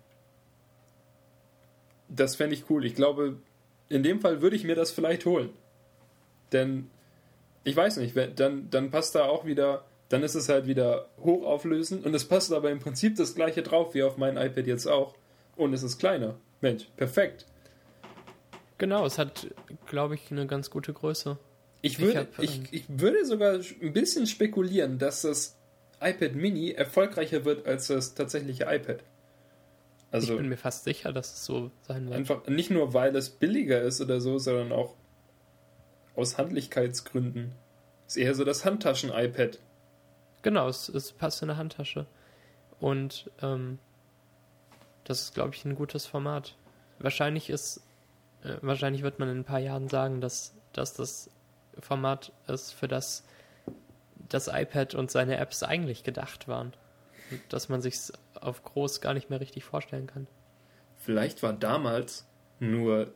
[2.08, 2.84] das fände ich cool.
[2.84, 3.38] Ich glaube,
[3.88, 5.50] in dem Fall würde ich mir das vielleicht holen.
[6.52, 6.90] Denn
[7.66, 12.06] ich weiß nicht, dann, dann passt da auch wieder, dann ist es halt wieder hochauflösend
[12.06, 15.16] und es passt aber im Prinzip das gleiche drauf wie auf meinem iPad jetzt auch.
[15.56, 16.36] Und es ist kleiner.
[16.60, 17.44] Mensch, perfekt.
[18.78, 19.48] Genau, es hat,
[19.86, 21.38] glaube ich, eine ganz gute Größe.
[21.82, 25.56] Ich würde, ich, hab, ich, ähm, ich würde sogar ein bisschen spekulieren, dass das
[26.00, 29.02] iPad Mini erfolgreicher wird als das tatsächliche iPad.
[30.12, 32.16] Also ich bin mir fast sicher, dass es so sein wird.
[32.16, 34.94] Einfach nicht nur, weil es billiger ist oder so, sondern auch
[36.16, 37.52] aus Handlichkeitsgründen.
[38.06, 39.58] Ist eher so das Handtaschen-iPad.
[40.42, 42.06] Genau, es, es, passt in eine Handtasche.
[42.78, 43.78] Und ähm,
[45.04, 46.56] das ist, glaube ich, ein gutes Format.
[46.98, 47.82] Wahrscheinlich ist,
[48.42, 51.30] äh, wahrscheinlich wird man in ein paar Jahren sagen, dass, dass das
[51.78, 53.24] Format ist, für das
[54.28, 56.72] das iPad und seine Apps eigentlich gedacht waren.
[57.30, 57.96] Und dass man sich
[58.34, 60.26] auf groß gar nicht mehr richtig vorstellen kann.
[60.96, 62.26] Vielleicht war damals
[62.58, 63.12] nur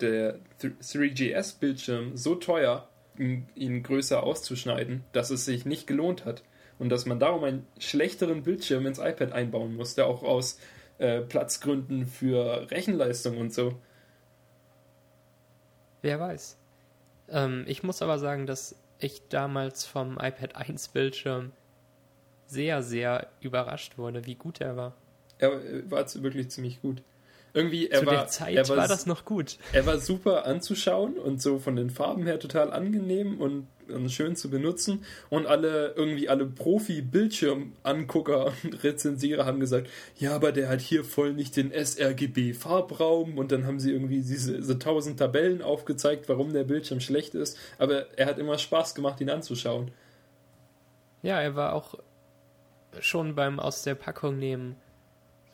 [0.00, 6.42] der 3GS-Bildschirm so teuer, ihn größer auszuschneiden, dass es sich nicht gelohnt hat.
[6.78, 10.60] Und dass man darum einen schlechteren Bildschirm ins iPad einbauen musste, auch aus
[10.98, 13.74] äh, Platzgründen für Rechenleistung und so.
[16.02, 16.56] Wer weiß.
[17.28, 21.52] Ähm, ich muss aber sagen, dass ich damals vom iPad 1 Bildschirm
[22.46, 24.94] sehr, sehr überrascht wurde, wie gut er war.
[25.38, 25.50] Er
[25.90, 27.02] war wirklich ziemlich gut.
[27.54, 29.56] Irgendwie, er Zu war, der Zeit er war, war das noch gut.
[29.72, 34.36] Er war super anzuschauen und so von den Farben her total angenehm und, und schön
[34.36, 35.04] zu benutzen.
[35.30, 41.32] Und alle, irgendwie alle Profi-Bildschirmangucker und Rezensierer haben gesagt, ja, aber der hat hier voll
[41.32, 43.38] nicht den sRGB-Farbraum.
[43.38, 47.56] Und dann haben sie irgendwie diese, diese tausend Tabellen aufgezeigt, warum der Bildschirm schlecht ist.
[47.78, 49.90] Aber er hat immer Spaß gemacht, ihn anzuschauen.
[51.22, 51.94] Ja, er war auch
[53.00, 54.76] schon beim aus der Packung nehmen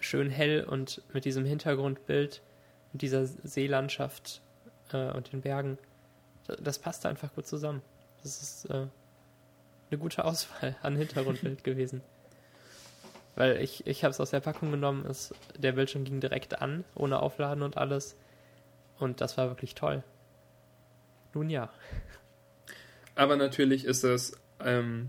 [0.05, 2.43] schön hell und mit diesem Hintergrundbild
[2.93, 4.43] und dieser Seelandschaft
[4.93, 5.79] äh, und den Bergen.
[6.47, 7.83] Das, das passt einfach gut zusammen.
[8.23, 8.87] Das ist äh,
[9.91, 12.03] eine gute Auswahl an Hintergrundbild gewesen.
[13.35, 16.85] Weil ich, ich habe es aus der Packung genommen, es, der Bildschirm ging direkt an,
[16.95, 18.17] ohne Aufladen und alles.
[18.99, 20.05] Und das war wirklich toll.
[21.35, 21.71] Nun ja.
[23.17, 25.09] Aber natürlich ist das ähm,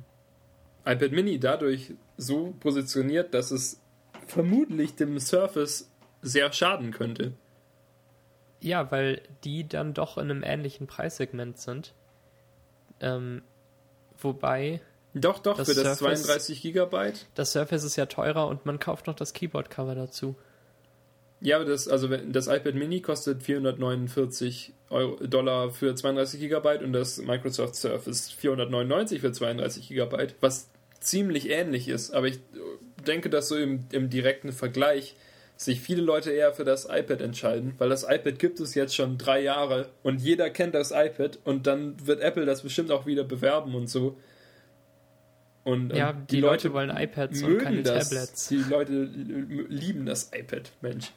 [0.86, 3.80] iPad Mini dadurch so positioniert, dass es
[4.28, 7.34] vermutlich dem Surface sehr schaden könnte.
[8.60, 11.94] Ja, weil die dann doch in einem ähnlichen Preissegment sind.
[13.00, 13.44] Ähm,
[14.18, 14.82] wobei.
[15.14, 17.28] Doch, doch, das für das Surface, 32 Gigabyte.
[17.36, 20.36] Das Surface ist ja teurer und man kauft noch das Keyboard-Cover dazu.
[21.42, 26.94] Ja, aber das, also das iPad Mini kostet 449 Euro, Dollar für 32 Gigabyte und
[26.94, 32.12] das Microsoft Surface 499 für 32 Gigabyte, was ziemlich ähnlich ist.
[32.12, 32.40] Aber ich
[33.06, 35.16] denke, dass so im, im direkten Vergleich
[35.58, 39.18] sich viele Leute eher für das iPad entscheiden, weil das iPad gibt es jetzt schon
[39.18, 43.24] drei Jahre und jeder kennt das iPad und dann wird Apple das bestimmt auch wieder
[43.24, 44.18] bewerben und so.
[45.64, 48.10] Und, ja, und die, die Leute, Leute, wollen iPads und keine das.
[48.10, 48.48] Tablets.
[48.50, 51.12] Die Leute lieben das iPad, Mensch.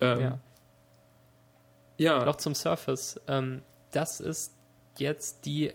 [0.00, 0.38] Ähm, ja.
[1.98, 2.24] ja.
[2.24, 3.20] Noch zum Surface.
[3.28, 4.54] Ähm, das ist
[4.96, 5.72] jetzt die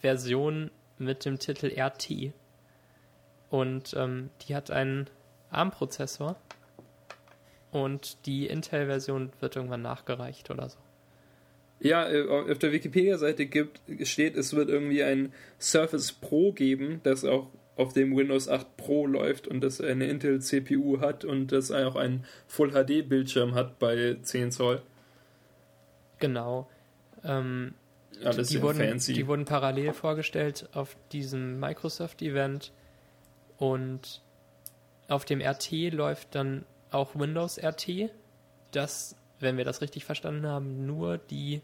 [0.00, 2.32] Version mit dem Titel RT.
[3.50, 5.08] Und ähm, die hat einen
[5.50, 6.36] ARM-Prozessor.
[7.70, 10.78] Und die Intel-Version wird irgendwann nachgereicht oder so.
[11.80, 13.48] Ja, äh, auf der Wikipedia-Seite
[14.02, 19.06] steht, es wird irgendwie ein Surface Pro geben, das auch auf dem Windows 8 Pro
[19.06, 23.78] läuft und das eine Intel CPU hat und das auch einen Full HD Bildschirm hat
[23.78, 24.82] bei 10 Zoll.
[26.18, 26.68] Genau.
[27.22, 27.74] Ähm,
[28.24, 29.12] Alles die, wurden, fancy.
[29.12, 32.72] die wurden parallel vorgestellt auf diesem Microsoft-Event
[33.58, 34.22] und
[35.08, 38.10] auf dem RT läuft dann auch Windows RT,
[38.70, 41.62] das, wenn wir das richtig verstanden haben, nur die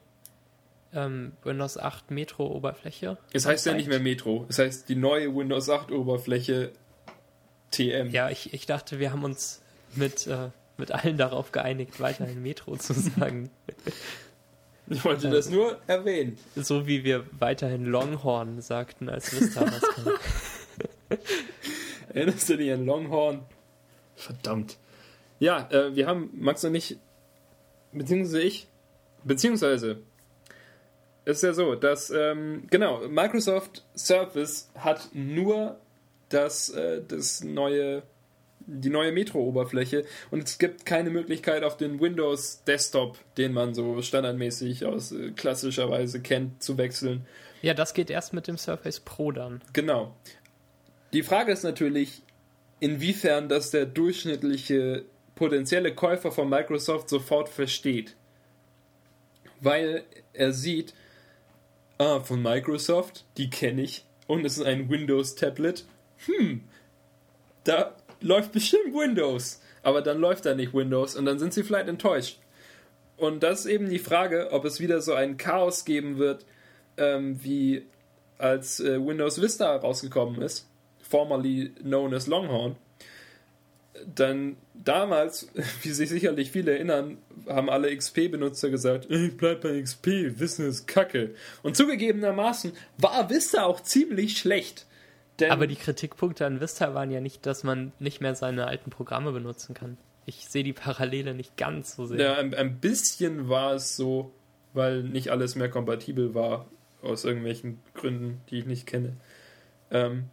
[0.93, 3.19] ähm, Windows 8 Metro-Oberfläche.
[3.33, 6.73] es heißt ja nicht mehr Metro, es heißt die neue Windows 8 Oberfläche
[7.71, 8.11] TM.
[8.11, 9.61] Ja, ich, ich dachte, wir haben uns
[9.95, 13.51] mit, äh, mit allen darauf geeinigt, weiterhin Metro zu sagen.
[14.87, 16.39] Ich wollte das nur erwähnen.
[16.57, 20.11] so wie wir weiterhin Longhorn sagten, als Vista rauskam.
[22.15, 23.43] Erinnerst du dich an Longhorn?
[24.15, 24.79] Verdammt.
[25.41, 26.97] Ja, äh, wir haben, Max und ich,
[27.93, 28.69] beziehungsweise ich,
[29.25, 29.99] beziehungsweise,
[31.25, 35.81] es ist ja so, dass, ähm, genau, Microsoft Surface hat nur
[36.29, 38.05] das, äh, das neue,
[38.61, 44.01] die neue Metro-Oberfläche und es gibt keine Möglichkeit auf den Windows Desktop, den man so
[44.01, 47.27] standardmäßig aus äh, klassischer Weise kennt, zu wechseln.
[47.61, 49.63] Ja, das geht erst mit dem Surface Pro dann.
[49.73, 50.15] Genau.
[51.15, 52.23] Die Frage ist natürlich,
[52.81, 55.05] inwiefern das der durchschnittliche
[55.37, 58.17] potenzielle Käufer von Microsoft sofort versteht.
[59.61, 60.93] Weil er sieht,
[61.99, 65.85] ah, von Microsoft, die kenne ich, und es ist ein Windows-Tablet.
[66.27, 66.63] Hm,
[67.63, 69.63] da läuft bestimmt Windows.
[69.85, 72.41] Aber dann läuft da nicht Windows und dann sind sie vielleicht enttäuscht.
[73.17, 76.45] Und das ist eben die Frage, ob es wieder so ein Chaos geben wird,
[76.97, 77.87] ähm, wie
[78.37, 80.69] als äh, Windows Vista rausgekommen ist,
[81.15, 82.75] formerly known as Longhorn.
[84.13, 85.49] Dann damals,
[85.83, 90.89] wie sich sicherlich viele erinnern, haben alle XP-Benutzer gesagt, ich bleib bei XP, Wissen ist
[90.89, 91.37] Kacke.
[91.63, 94.87] Und zugegebenermaßen war Vista auch ziemlich schlecht.
[95.39, 98.91] Denn Aber die Kritikpunkte an Vista waren ja nicht, dass man nicht mehr seine alten
[98.91, 99.97] Programme benutzen kann.
[100.27, 102.19] Ich sehe die Parallele nicht ganz so sehr.
[102.19, 104.33] Ja, ein, ein bisschen war es so,
[104.73, 106.67] weil nicht alles mehr kompatibel war,
[107.03, 109.15] aus irgendwelchen Gründen, die ich nicht kenne.
[109.93, 110.25] Ähm,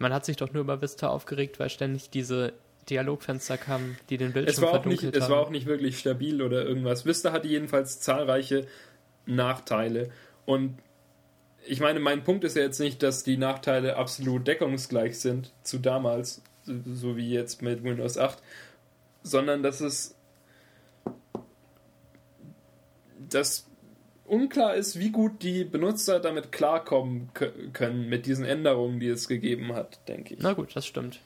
[0.00, 2.54] Man hat sich doch nur über Vista aufgeregt, weil ständig diese
[2.88, 5.32] Dialogfenster kamen, die den Bildschirm es, war auch nicht, verdunkelt es haben.
[5.32, 7.04] war auch nicht wirklich stabil oder irgendwas.
[7.04, 8.66] Vista hatte jedenfalls zahlreiche
[9.26, 10.10] Nachteile.
[10.46, 10.78] Und
[11.66, 15.78] ich meine, mein Punkt ist ja jetzt nicht, dass die Nachteile absolut deckungsgleich sind zu
[15.78, 18.42] damals, so wie jetzt mit Windows 8,
[19.22, 20.16] sondern dass es
[23.28, 23.69] dass
[24.30, 29.28] unklar ist, wie gut die Benutzer damit klarkommen kö- können mit diesen Änderungen, die es
[29.28, 30.40] gegeben hat, denke ich.
[30.40, 31.20] Na gut, das stimmt.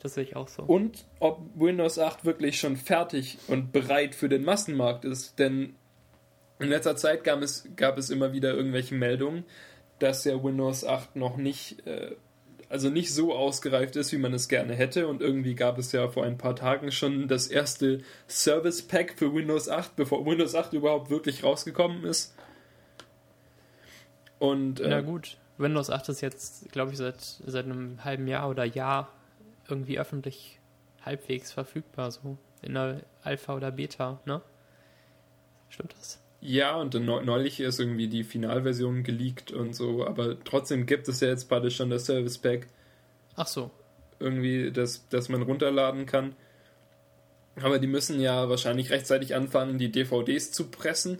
[0.00, 0.62] Das sehe ich auch so.
[0.62, 5.38] Und ob Windows 8 wirklich schon fertig und bereit für den Massenmarkt ist.
[5.38, 5.74] Denn
[6.58, 9.44] in letzter Zeit gab es, gab es immer wieder irgendwelche Meldungen,
[9.98, 12.14] dass ja Windows 8 noch nicht, äh,
[12.68, 15.06] also nicht so ausgereift ist, wie man es gerne hätte.
[15.08, 19.32] Und irgendwie gab es ja vor ein paar Tagen schon das erste Service Pack für
[19.32, 22.34] Windows 8, bevor Windows 8 überhaupt wirklich rausgekommen ist.
[24.38, 28.48] Und äh, Na gut, Windows 8 ist jetzt, glaube ich, seit, seit einem halben Jahr
[28.50, 29.08] oder Jahr
[29.68, 30.60] irgendwie öffentlich
[31.02, 34.42] halbwegs verfügbar, so in der Alpha oder Beta, ne?
[35.68, 36.20] Stimmt das?
[36.48, 41.26] Ja, und neulich ist irgendwie die Finalversion geleakt und so, aber trotzdem gibt es ja
[41.26, 42.68] jetzt bald schon das Service Pack,
[43.34, 43.72] Ach so.
[44.20, 46.36] irgendwie, das, das man runterladen kann.
[47.60, 51.18] Aber die müssen ja wahrscheinlich rechtzeitig anfangen, die DVDs zu pressen.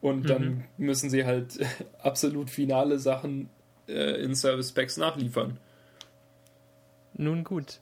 [0.00, 1.58] Und dann müssen sie halt
[1.98, 3.50] absolut finale Sachen
[3.88, 5.58] äh, in Service Packs nachliefern.
[7.12, 7.80] Nun gut.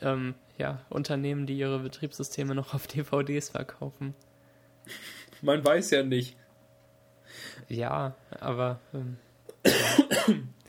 [0.00, 4.14] Ähm, ja, Unternehmen, die ihre Betriebssysteme noch auf DVDs verkaufen.
[5.42, 6.36] Man weiß ja nicht.
[7.68, 9.16] Ja, aber ähm,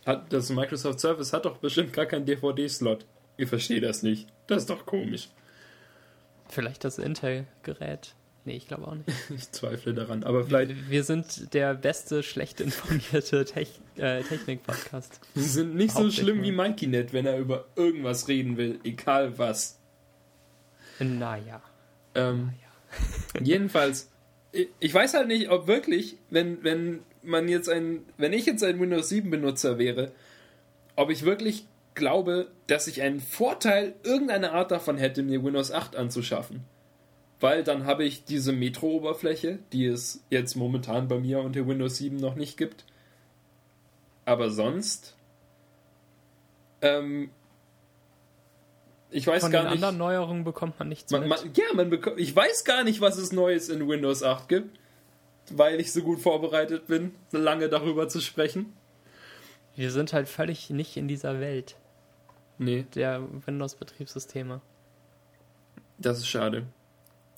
[0.06, 3.06] Hat, das Microsoft Service hat doch bestimmt gar keinen DVD-Slot.
[3.38, 4.28] Ich verstehe das nicht.
[4.48, 5.30] Das ist doch komisch.
[6.50, 8.16] vielleicht das Intel-Gerät.
[8.46, 9.10] Nee, ich glaube auch nicht.
[9.36, 10.24] Ich zweifle daran.
[10.24, 15.20] Aber vielleicht Wir sind der beste, schlecht informierte Tech äh, Technik-Podcast.
[15.36, 19.78] Sie sind nicht so schlimm wie MikeyNet, wenn er über irgendwas reden will, egal was.
[21.00, 21.62] Naja.
[22.16, 22.54] Ähm,
[23.42, 24.10] jedenfalls,
[24.52, 28.80] ich- weiß halt nicht, ob wirklich, wenn, wenn man jetzt ein, wenn ich jetzt ein
[28.80, 30.12] Windows 7 Benutzer wäre,
[30.96, 35.96] ob ich wirklich glaube, dass ich einen Vorteil irgendeine Art davon hätte, mir Windows 8
[35.96, 36.64] anzuschaffen.
[37.40, 42.18] Weil dann habe ich diese Metro-Oberfläche, die es jetzt momentan bei mir unter Windows 7
[42.18, 42.86] noch nicht gibt.
[44.26, 45.16] Aber sonst,
[46.82, 47.30] ähm,
[49.10, 49.76] ich weiß Von gar den nicht.
[49.84, 52.20] anderen Neuerungen bekommt man nichts Man, man, ja, man bekommt.
[52.20, 54.80] Ich weiß gar nicht, was es Neues in Windows 8 gibt,
[55.52, 58.74] weil ich so gut vorbereitet bin, so lange darüber zu sprechen.
[59.76, 61.76] Wir sind halt völlig nicht in dieser Welt
[62.60, 64.62] Nee, der Windows-Betriebssysteme.
[66.00, 66.64] das ist schade.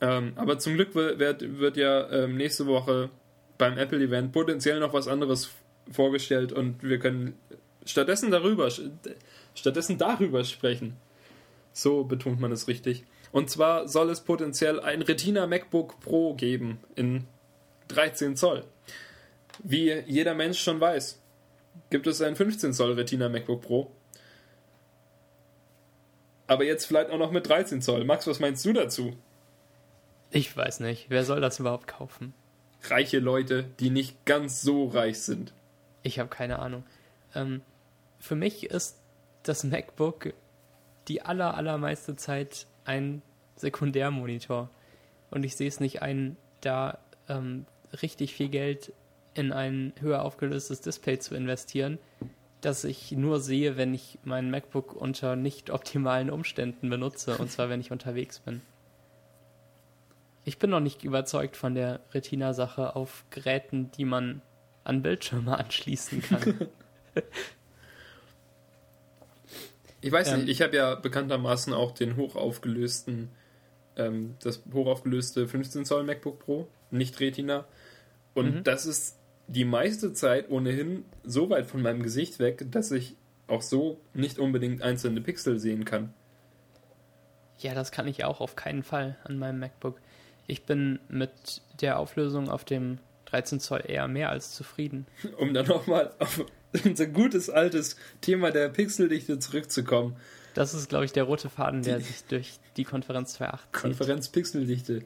[0.01, 3.09] Ähm, aber zum Glück wird, wird, wird ja ähm, nächste Woche
[3.57, 5.49] beim Apple-Event potenziell noch was anderes
[5.91, 7.37] vorgestellt und wir können
[7.85, 8.69] stattdessen darüber,
[9.53, 10.95] stattdessen darüber sprechen.
[11.81, 13.05] So betont man es richtig.
[13.31, 17.25] Und zwar soll es potenziell ein Retina MacBook Pro geben in
[17.89, 18.65] 13 Zoll.
[19.63, 21.21] Wie jeder Mensch schon weiß,
[21.89, 23.91] gibt es ein 15 Zoll Retina MacBook Pro.
[26.47, 28.03] Aber jetzt vielleicht auch noch mit 13 Zoll.
[28.03, 29.15] Max, was meinst du dazu?
[30.31, 32.33] Ich weiß nicht, wer soll das überhaupt kaufen?
[32.83, 35.53] Reiche Leute, die nicht ganz so reich sind.
[36.03, 36.83] Ich habe keine Ahnung.
[37.35, 37.61] Ähm,
[38.19, 38.97] für mich ist
[39.43, 40.33] das MacBook
[41.09, 43.21] die aller, allermeiste Zeit ein
[43.55, 44.69] Sekundärmonitor.
[45.31, 47.65] Und ich sehe es nicht ein, da ähm,
[48.01, 48.93] richtig viel Geld
[49.33, 51.99] in ein höher aufgelöstes Display zu investieren,
[52.61, 57.69] das ich nur sehe, wenn ich mein MacBook unter nicht optimalen Umständen benutze, und zwar
[57.69, 58.61] wenn ich unterwegs bin.
[60.45, 64.41] Ich bin noch nicht überzeugt von der Retina-Sache auf Geräten, die man
[64.83, 66.67] an Bildschirme anschließen kann.
[70.01, 70.39] Ich weiß Ähm.
[70.41, 73.29] nicht, ich habe ja bekanntermaßen auch den hochaufgelösten,
[73.97, 77.65] ähm, das hochaufgelöste 15 Zoll MacBook Pro, nicht Retina.
[78.33, 78.63] Und Mhm.
[78.63, 83.15] das ist die meiste Zeit ohnehin so weit von meinem Gesicht weg, dass ich
[83.47, 86.13] auch so nicht unbedingt einzelne Pixel sehen kann.
[87.57, 89.99] Ja, das kann ich auch auf keinen Fall an meinem MacBook.
[90.47, 95.05] Ich bin mit der Auflösung auf dem 13 Zoll eher mehr als zufrieden.
[95.37, 96.45] Um dann nochmal auf
[96.85, 100.15] unser gutes altes Thema der Pixeldichte zurückzukommen.
[100.53, 103.71] Das ist, glaube ich, der rote Faden, der sich durch die Konferenz 2.8 zieht.
[103.71, 105.03] Konferenz Pixeldichte.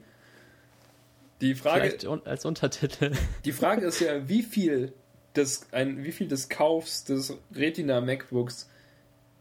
[1.40, 3.12] Die Frage, Vielleicht un als Untertitel.
[3.44, 4.92] Die Frage ist ja, wie viel
[5.36, 8.68] des, ein, wie viel des Kaufs des Retina MacBooks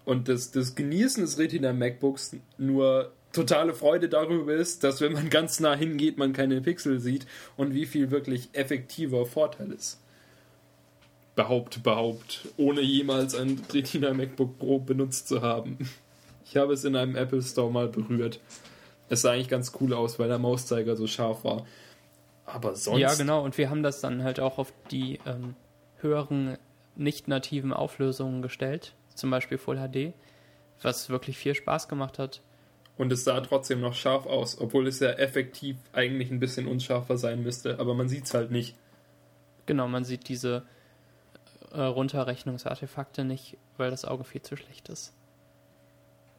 [0.06, 5.30] und des, des Genießen des Retina MacBooks nur totale Freude darüber ist, dass wenn man
[5.30, 7.26] ganz nah hingeht, man keine Pixel sieht
[7.58, 10.00] und wie viel wirklich effektiver Vorteil ist.
[11.36, 15.78] Behaupt, behaupt, ohne jemals ein Retina MacBook Pro benutzt zu haben.
[16.46, 18.40] Ich habe es in einem Apple Store mal berührt.
[19.10, 21.66] Es sah eigentlich ganz cool aus, weil der Mauszeiger so scharf war.
[22.46, 23.00] Aber sonst.
[23.00, 23.44] Ja, genau.
[23.44, 25.56] Und wir haben das dann halt auch auf die ähm,
[25.98, 26.58] höheren,
[26.96, 28.94] nicht nativen Auflösungen gestellt.
[29.16, 30.14] Zum Beispiel Full HD.
[30.82, 32.42] Was wirklich viel Spaß gemacht hat.
[32.98, 37.18] Und es sah trotzdem noch scharf aus, obwohl es ja effektiv eigentlich ein bisschen unscharfer
[37.18, 38.76] sein müsste, aber man sieht es halt nicht.
[39.66, 40.64] Genau, man sieht diese
[41.74, 45.14] äh, Runterrechnungsartefakte nicht, weil das Auge viel zu schlecht ist.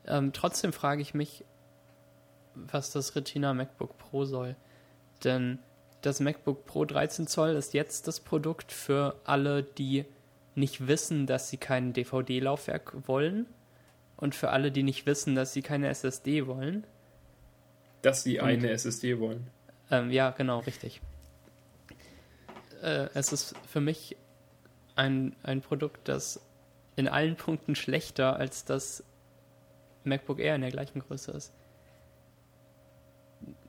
[0.07, 1.45] Ähm, trotzdem frage ich mich,
[2.55, 4.57] was das Retina MacBook Pro soll.
[5.25, 5.59] Denn
[6.03, 10.05] das MacBook Pro 13 Zoll ist jetzt das Produkt für alle, die
[10.55, 13.47] nicht wissen, dass sie kein DVD-Laufwerk wollen.
[14.17, 16.87] Und für alle, die nicht wissen, dass sie keine SSD wollen.
[18.03, 19.49] Dass sie Und- eine SSD wollen.
[19.91, 21.01] Ähm, ja, genau, richtig.
[22.83, 24.17] Äh, es ist für mich
[24.97, 26.41] ein, ein Produkt, das
[26.97, 29.05] in allen Punkten schlechter als das
[30.05, 31.53] MacBook Air in der gleichen Größe ist.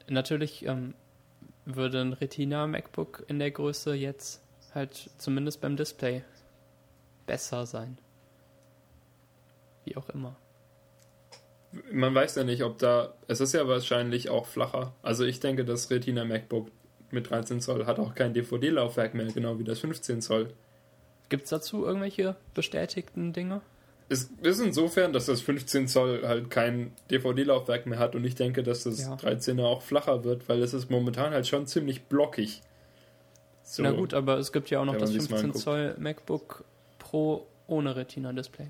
[0.07, 0.93] Natürlich ähm,
[1.65, 4.41] würde ein Retina MacBook in der Größe jetzt
[4.73, 6.23] halt zumindest beim Display
[7.25, 7.97] besser sein.
[9.85, 10.35] Wie auch immer.
[11.91, 13.15] Man weiß ja nicht, ob da.
[13.27, 14.93] Es ist ja wahrscheinlich auch flacher.
[15.01, 16.71] Also ich denke, das Retina MacBook
[17.11, 20.53] mit 13 Zoll hat auch kein DVD-Laufwerk mehr, genau wie das 15 Zoll.
[21.29, 23.61] Gibt es dazu irgendwelche bestätigten Dinge?
[24.07, 28.61] Es ist insofern, dass das 15 Zoll halt kein DVD-Laufwerk mehr hat und ich denke,
[28.61, 29.15] dass das Ja.
[29.15, 32.61] 13er auch flacher wird, weil es ist momentan halt schon ziemlich blockig.
[33.63, 33.81] So.
[33.81, 35.63] Na gut, aber es gibt ja auch noch das man sich's mal 15 anguckt.
[35.63, 36.65] Zoll MacBook
[36.99, 38.69] Pro ohne Retina-Display.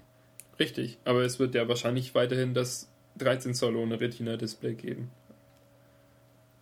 [0.57, 5.11] Richtig, aber es wird ja wahrscheinlich weiterhin das 13 Zoll ohne Retina-Display geben.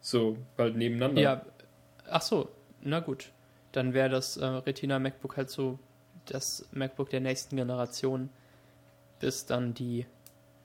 [0.02, 1.22] So, halt nebeneinander.
[1.22, 1.46] Ja,
[2.10, 2.50] ach so,
[2.82, 3.30] na gut.
[3.74, 5.78] Dann wäre das äh, Retina MacBook halt so
[6.26, 8.30] das MacBook der nächsten Generation,
[9.20, 10.06] bis dann die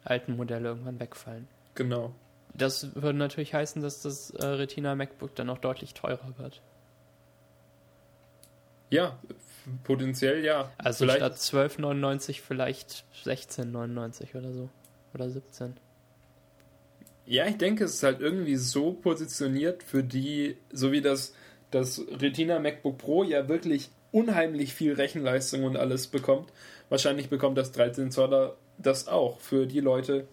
[0.04, 1.48] alten Modelle irgendwann wegfallen.
[1.74, 2.14] Genau.
[2.54, 6.60] Das würde natürlich heißen, dass das äh, Retina MacBook dann auch deutlich teurer wird.
[8.90, 9.18] Ja,
[9.84, 10.72] potenziell ja.
[10.78, 14.68] Also Vielleicht, statt 12,99 vielleicht 16,99 oder so.
[15.14, 15.74] Oder 17.
[17.26, 21.34] ja, ich denke, es ist halt irgendwie so positioniert für die, so wie das,
[21.70, 26.50] das Retina MacBook Pro ja wirklich unheimlich viel Rechenleistung und alles bekommt.
[26.88, 30.26] Wahrscheinlich bekommt das 13 Zoller das auch für die Leute,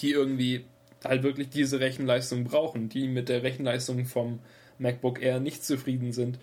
[0.00, 0.64] die irgendwie
[1.04, 4.40] halt wirklich diese Rechenleistung brauchen, die mit der Rechenleistung vom
[4.78, 6.38] MacBook Air nicht zufrieden sind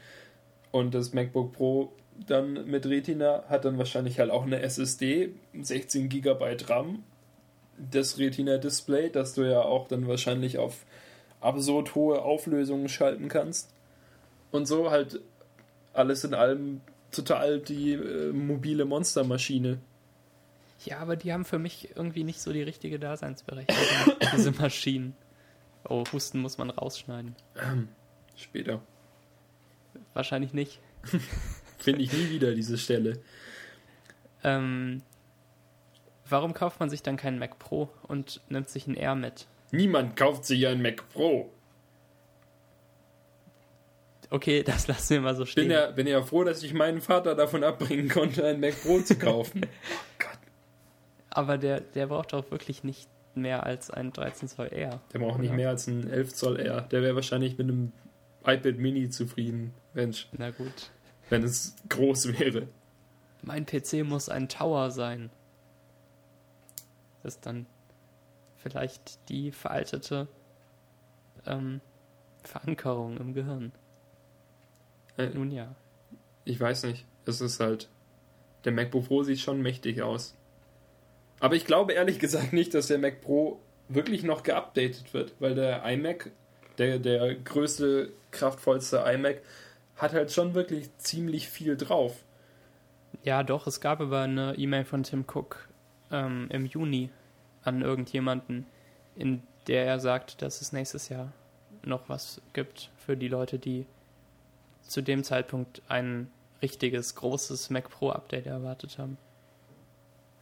[0.72, 1.92] und das MacBook Pro
[2.26, 5.30] dann mit Retina hat dann wahrscheinlich halt auch eine SSD,
[5.60, 7.04] 16 GB RAM,
[7.78, 10.86] das Retina-Display, das du ja auch dann wahrscheinlich auf
[11.42, 13.70] absurd hohe Auflösungen schalten kannst.
[14.52, 15.22] Und so halt
[15.94, 16.82] alles in allem
[17.12, 19.80] total die äh, mobile Monstermaschine.
[20.86, 25.16] Ja, aber die haben für mich irgendwie nicht so die richtige Daseinsberechtigung, diese Maschinen.
[25.90, 27.36] Oh, Husten muss man rausschneiden.
[28.36, 28.82] Später.
[30.14, 30.80] Wahrscheinlich nicht.
[31.80, 33.20] Finde ich nie wieder diese Stelle.
[34.44, 35.02] Ähm,
[36.28, 39.48] warum kauft man sich dann keinen Mac Pro und nimmt sich einen Air mit?
[39.72, 41.52] Niemand kauft sich ein Mac Pro.
[44.30, 45.72] Okay, das lassen wir mal so Bin stehen.
[45.72, 49.18] ja, bin ja froh, dass ich meinen Vater davon abbringen konnte, ein Mac Pro zu
[49.18, 49.62] kaufen.
[49.66, 50.40] oh Gott.
[51.30, 55.00] Aber der, der braucht doch wirklich nicht mehr als ein 13 Zoll Air.
[55.14, 55.58] Der braucht nicht Oder?
[55.58, 56.82] mehr als einen 11 Zoll R.
[56.82, 57.92] Der wäre wahrscheinlich mit einem
[58.46, 60.90] iPad Mini zufrieden, Mensch, Na gut.
[61.30, 62.68] wenn es groß wäre.
[63.44, 65.30] Mein PC muss ein Tower sein.
[67.24, 67.68] Das ist dann
[68.56, 70.28] vielleicht die veraltete
[71.46, 71.82] ähm,
[72.44, 73.72] Verankerung im Gehirn.
[75.18, 75.76] Äh, Nun ja.
[76.46, 77.06] Ich weiß nicht.
[77.26, 77.90] Es ist halt.
[78.66, 80.36] Der MacBook Pro sieht schon mächtig aus.
[81.40, 83.60] Aber ich glaube ehrlich gesagt nicht, dass der Mac Pro
[83.90, 86.32] wirklich noch geupdatet wird, weil der iMac,
[86.78, 89.42] der, der größte, kraftvollste iMac,
[89.96, 92.24] hat halt schon wirklich ziemlich viel drauf.
[93.24, 95.68] Ja, doch, es gab aber eine E-Mail von Tim Cook
[96.12, 97.10] ähm, im Juni
[97.64, 98.66] an irgendjemanden,
[99.16, 101.32] in der er sagt, dass es nächstes Jahr
[101.84, 103.86] noch was gibt für die Leute, die
[104.88, 106.30] zu dem Zeitpunkt ein
[106.62, 109.18] richtiges, großes Mac Pro Update erwartet haben.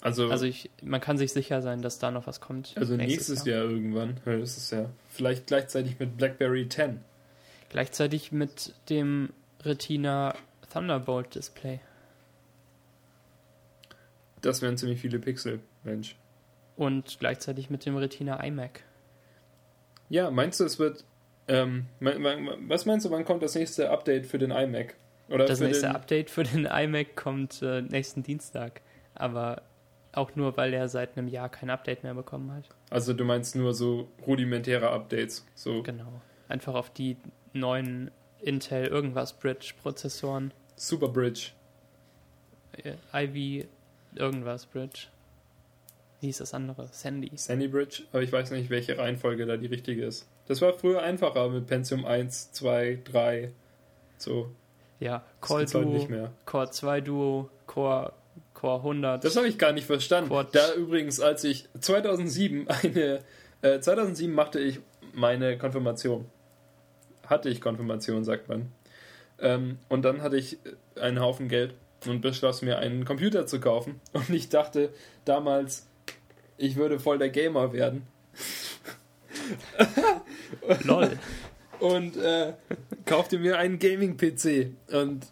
[0.01, 2.73] Also, Also ich, man kann sich sicher sein, dass da noch was kommt.
[2.77, 3.63] also nächstes, Jahr.
[3.63, 4.19] irgendwann.
[4.25, 6.99] Ja, Das ist ja vielleicht gleichzeitig mit BlackBerry 10.
[7.69, 9.33] Gleichzeitig mit dem
[9.63, 10.35] Retina
[10.71, 11.79] Thunderbolt Display.
[14.41, 16.15] Das wären ziemlich viele Pixel, Mensch.
[16.77, 18.83] Und gleichzeitig mit dem Retina iMac.
[20.09, 21.03] Ja, meinst du, es wird.
[21.47, 24.95] Ähm, was meinst du, wann kommt das nächste Update für den iMac?
[25.29, 28.81] Oder Das nächste Update für den iMac kommt äh, nächsten Dienstag.
[29.13, 29.61] Aber
[30.13, 32.69] auch nur, weil er seit einem Jahr kein Update mehr bekommen hat.
[32.89, 35.45] Also du meinst nur so rudimentäre Updates.
[35.55, 36.21] So Genau.
[36.47, 37.17] Einfach auf die
[37.53, 40.53] neuen Intel irgendwas Bridge Prozessoren.
[40.75, 41.51] Super Bridge.
[42.83, 43.67] Äh, Ivy
[44.15, 45.07] irgendwas Bridge.
[46.21, 46.87] Wie hieß das andere?
[46.91, 47.31] Sandy.
[47.35, 50.27] Sandy Bridge, aber ich weiß nicht, welche Reihenfolge da die richtige ist.
[50.47, 53.51] Das war früher einfacher mit Pentium 1, 2, 3.
[54.17, 54.51] So,
[54.99, 56.31] Ja, Core Duo, nicht mehr.
[56.45, 58.13] Core 2 Duo, Core,
[58.53, 59.23] Core 100.
[59.23, 60.29] Das habe ich gar nicht verstanden.
[60.29, 60.53] Quad.
[60.53, 63.19] Da übrigens, als ich 2007 eine,
[63.61, 64.79] äh, 2007 machte ich
[65.13, 66.25] meine Konfirmation.
[67.25, 68.71] Hatte ich Konfirmation, sagt man.
[69.39, 70.59] Ähm, und dann hatte ich
[70.99, 71.73] einen Haufen Geld
[72.05, 73.99] und beschloss mir einen Computer zu kaufen.
[74.13, 74.89] Und ich dachte
[75.25, 75.87] damals,
[76.57, 78.07] ich würde voll der Gamer werden.
[80.83, 81.17] LOL.
[81.79, 82.53] und äh,
[83.05, 84.71] kaufte mir einen Gaming-PC.
[84.93, 85.27] Und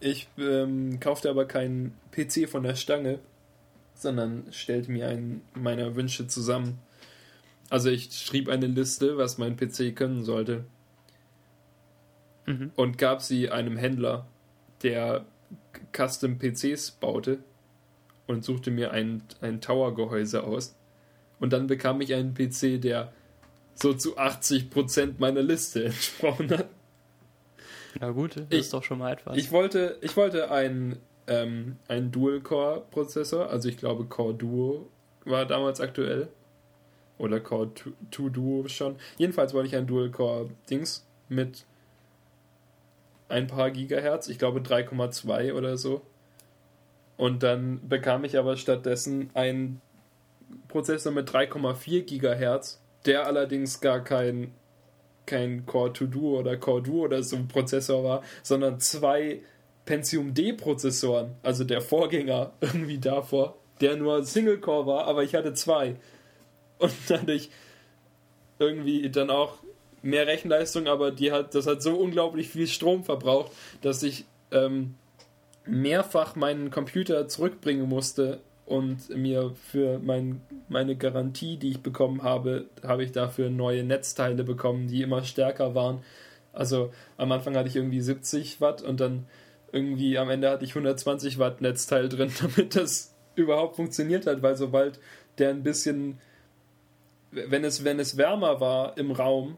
[0.00, 3.18] ich ähm, kaufte aber keinen PC von der Stange,
[3.94, 6.78] sondern stellte mir einen meiner Wünsche zusammen.
[7.70, 10.64] Also ich schrieb eine Liste, was mein PC können sollte
[12.44, 12.72] Mhm.
[12.74, 14.26] und gab sie einem Händler,
[14.82, 15.24] der
[15.96, 17.38] Custom PCs baute
[18.26, 20.76] und suchte mir ein, ein Tower-Gehäuse aus.
[21.42, 23.12] Und dann bekam ich einen PC, der
[23.74, 26.68] so zu 80% meiner Liste entsprochen hat.
[27.98, 29.36] Na gut, das Ich- ist doch schon mal etwas.
[29.36, 34.88] Ich wollte, ich wollte einen, ähm, einen Dual-Core-Prozessor, also ich glaube Core Duo
[35.24, 36.28] war damals aktuell.
[37.18, 37.70] Oder Core
[38.12, 38.96] 2 Duo schon.
[39.18, 41.64] Jedenfalls wollte ich ein Dual-Core-Dings mit
[43.28, 46.02] ein paar Gigahertz, ich glaube 3,2 oder so.
[47.16, 49.80] Und dann bekam ich aber stattdessen einen
[50.68, 54.52] Prozessor mit 3,4 Gigahertz, der allerdings gar kein
[55.26, 59.40] kein Core 2 Duo oder Core Duo oder so ein Prozessor war, sondern zwei
[59.84, 65.34] Pentium D Prozessoren, also der Vorgänger irgendwie davor, der nur Single Core war, aber ich
[65.34, 65.96] hatte zwei.
[66.78, 67.50] Und dadurch
[68.58, 69.58] irgendwie dann auch
[70.02, 74.94] mehr Rechenleistung, aber die hat, das hat so unglaublich viel Strom verbraucht, dass ich ähm,
[75.64, 82.66] mehrfach meinen Computer zurückbringen musste und mir für mein, meine Garantie, die ich bekommen habe,
[82.82, 86.02] habe ich dafür neue Netzteile bekommen, die immer stärker waren.
[86.52, 89.26] Also am Anfang hatte ich irgendwie 70 Watt und dann
[89.72, 94.56] irgendwie am Ende hatte ich 120 Watt Netzteil drin, damit das überhaupt funktioniert hat, weil
[94.56, 95.00] sobald
[95.38, 96.18] der ein bisschen,
[97.30, 99.56] wenn es, wenn es wärmer war im Raum,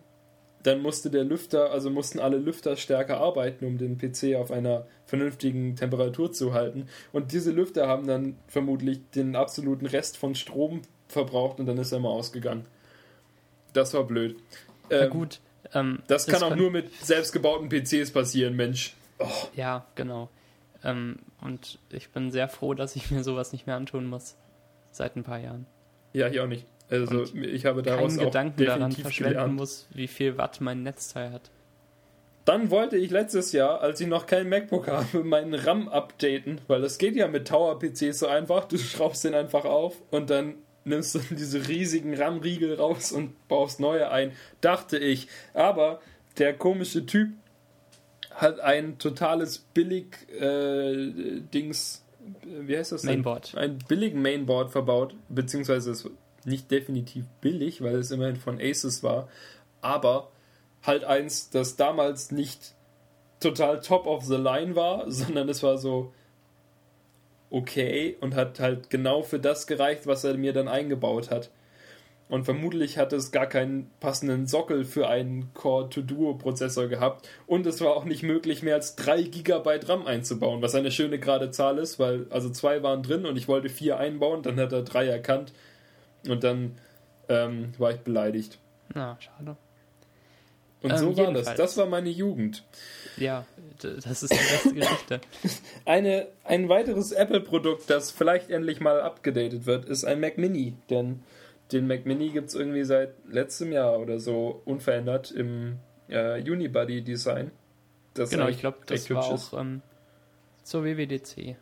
[0.64, 4.86] dann musste der Lüfter, also mussten alle Lüfter stärker arbeiten, um den PC auf einer
[5.04, 6.88] vernünftigen Temperatur zu halten.
[7.12, 11.92] Und diese Lüfter haben dann vermutlich den absoluten Rest von Strom verbraucht und dann ist
[11.92, 12.64] er mal ausgegangen.
[13.74, 14.36] Das war blöd.
[14.88, 15.40] Ähm, Na gut.
[15.74, 18.96] Ähm, das kann auch nur mit selbstgebauten PCs passieren, Mensch.
[19.18, 19.28] Oh.
[19.54, 20.30] Ja, genau.
[20.82, 24.36] Ähm, und ich bin sehr froh, dass ich mir sowas nicht mehr antun muss.
[24.92, 25.66] Seit ein paar Jahren.
[26.14, 26.66] Ja, hier auch nicht.
[27.00, 29.54] Also und ich habe daraus keinen Gedanken daran verschwenden gelernt.
[29.54, 31.50] muss, wie viel Watt mein Netzteil hat.
[32.44, 36.82] Dann wollte ich letztes Jahr, als ich noch kein MacBook habe, meinen RAM updaten, weil
[36.82, 38.66] das geht ja mit Tower-PCs so einfach.
[38.66, 43.80] Du schraubst den einfach auf und dann nimmst du diese riesigen RAM-Riegel raus und baust
[43.80, 45.28] neue ein, dachte ich.
[45.54, 46.00] Aber
[46.38, 47.30] der komische Typ
[48.30, 52.04] hat ein totales Billig-Dings,
[52.42, 53.12] äh, wie heißt das denn?
[53.12, 53.54] Mainboard.
[53.56, 56.10] Ein billigen Mainboard verbaut, beziehungsweise es
[56.46, 59.28] nicht definitiv billig, weil es immerhin von Asus war,
[59.80, 60.30] aber
[60.82, 62.74] halt eins, das damals nicht
[63.40, 66.12] total top of the line war, sondern es war so
[67.50, 71.50] okay und hat halt genau für das gereicht, was er mir dann eingebaut hat.
[72.28, 77.28] Und vermutlich hat es gar keinen passenden Sockel für einen Core-to-Duo-Prozessor gehabt.
[77.46, 81.18] Und es war auch nicht möglich, mehr als 3 GB RAM einzubauen, was eine schöne
[81.18, 84.72] gerade Zahl ist, weil also zwei waren drin und ich wollte vier einbauen, dann hat
[84.72, 85.52] er drei erkannt.
[86.28, 86.76] Und dann
[87.28, 88.58] ähm, war ich beleidigt.
[88.94, 89.56] Na, schade.
[90.82, 91.54] Und ähm, so war das.
[91.54, 92.62] Das war meine Jugend.
[93.16, 93.46] Ja,
[93.80, 95.20] das ist die beste Geschichte.
[95.86, 100.74] Eine, ein weiteres Apple-Produkt, das vielleicht endlich mal abgedatet wird, ist ein Mac Mini.
[100.90, 101.22] Denn
[101.72, 107.50] den Mac Mini gibt es irgendwie seit letztem Jahr oder so unverändert im äh, Unibody-Design.
[108.14, 109.80] Genau, ich glaube, das war auch ähm,
[110.62, 111.56] zur WWDC.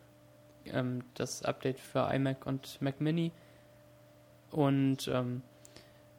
[0.67, 3.33] Ähm, das Update für iMac und Mac Mini.
[4.53, 5.43] Und ähm,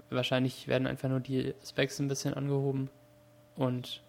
[0.09, 2.89] wahrscheinlich werden einfach nur die Specs ein bisschen angehoben
[3.55, 4.01] und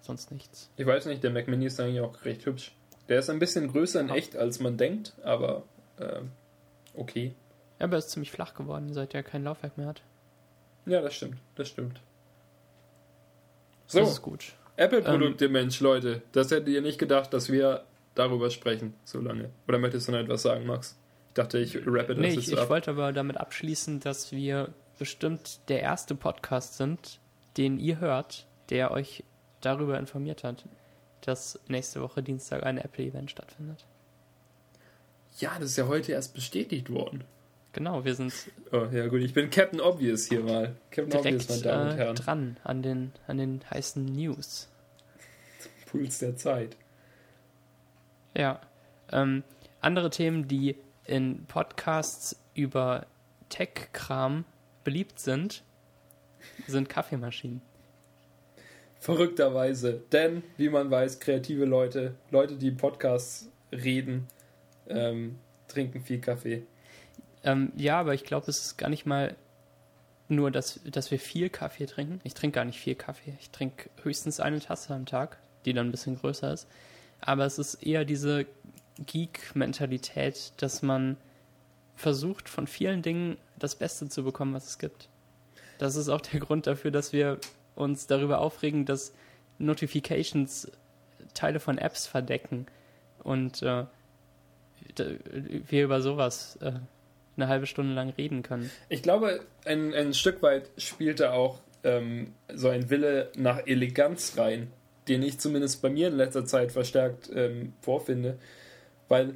[0.00, 0.70] sonst nichts.
[0.76, 2.72] Ich weiß nicht, der Mac Mini ist eigentlich auch recht hübsch.
[3.08, 5.62] Der ist ein bisschen größer in echt, als man denkt, aber
[5.98, 6.20] äh,
[6.94, 7.34] okay.
[7.78, 10.02] Ja, aber er ist ziemlich flach geworden, seit er kein Laufwerk mehr hat.
[10.86, 12.00] Ja, das stimmt, das stimmt.
[13.86, 14.52] So, das ist gut.
[14.76, 16.22] Apple-Produkte, ähm, Mensch, Leute.
[16.32, 19.50] Das hättet ihr nicht gedacht, dass wir darüber sprechen, so lange.
[19.68, 20.96] Oder möchtest du noch etwas sagen, Max?
[21.30, 25.60] Ich dachte, ich rappe das nee, ich, ich wollte aber damit abschließen, dass wir bestimmt
[25.68, 27.20] der erste Podcast sind,
[27.56, 29.22] den ihr hört, der euch
[29.60, 30.64] darüber informiert hat,
[31.20, 33.86] dass nächste Woche Dienstag ein Apple-Event stattfindet.
[35.38, 37.22] Ja, das ist ja heute erst bestätigt worden.
[37.72, 38.34] Genau, wir sind.
[38.72, 40.74] Oh, ja, gut, ich bin Captain Obvious hier mal.
[40.90, 42.16] Captain direkt, Obvious, meine Damen und äh, Herren.
[42.16, 44.68] dran an den, an den heißen News.
[45.86, 46.76] Puls der Zeit.
[48.36, 48.60] Ja.
[49.12, 49.44] Ähm,
[49.80, 53.06] andere Themen, die in Podcasts über
[53.48, 54.44] Tech-Kram
[54.84, 55.62] beliebt sind,
[56.66, 57.62] sind Kaffeemaschinen.
[59.00, 60.02] Verrückterweise.
[60.12, 64.26] Denn, wie man weiß, kreative Leute, Leute, die Podcasts reden,
[64.88, 65.38] ähm,
[65.68, 66.64] trinken viel Kaffee.
[67.42, 69.36] Ähm, ja, aber ich glaube, es ist gar nicht mal
[70.28, 72.20] nur, dass, dass wir viel Kaffee trinken.
[72.24, 73.34] Ich trinke gar nicht viel Kaffee.
[73.40, 76.68] Ich trinke höchstens eine Tasse am Tag, die dann ein bisschen größer ist.
[77.20, 78.46] Aber es ist eher diese
[79.06, 81.16] Geek-Mentalität, dass man
[81.96, 85.08] versucht, von vielen Dingen das Beste zu bekommen, was es gibt.
[85.78, 87.38] Das ist auch der Grund dafür, dass wir
[87.74, 89.12] uns darüber aufregen, dass
[89.58, 90.70] Notifications
[91.34, 92.66] Teile von Apps verdecken
[93.22, 93.84] und äh,
[94.96, 96.72] wir über sowas äh,
[97.36, 98.70] eine halbe Stunde lang reden können.
[98.88, 104.70] Ich glaube, ein, ein Stück weit spielte auch ähm, so ein Wille nach Eleganz rein,
[105.08, 108.38] den ich zumindest bei mir in letzter Zeit verstärkt ähm, vorfinde.
[109.10, 109.34] Weil,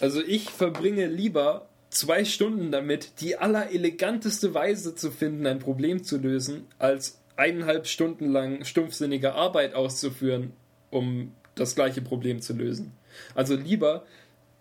[0.00, 6.18] also ich verbringe lieber zwei Stunden damit, die allereleganteste Weise zu finden, ein Problem zu
[6.18, 10.52] lösen, als eineinhalb Stunden lang stumpfsinnige Arbeit auszuführen,
[10.90, 12.92] um das gleiche Problem zu lösen.
[13.36, 14.04] Also lieber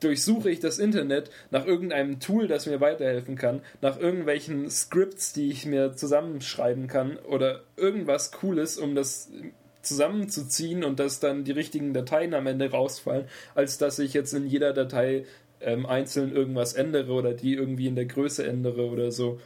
[0.02, 5.50] durchsuche ich das Internet nach irgendeinem Tool, das mir weiterhelfen kann, nach irgendwelchen Scripts, die
[5.50, 9.32] ich mir zusammenschreiben kann oder irgendwas Cooles, um das
[9.84, 14.48] zusammenzuziehen und dass dann die richtigen Dateien am Ende rausfallen, als dass ich jetzt in
[14.48, 15.26] jeder Datei
[15.62, 19.40] ähm, einzeln irgendwas ändere oder die irgendwie in der Größe ändere oder so.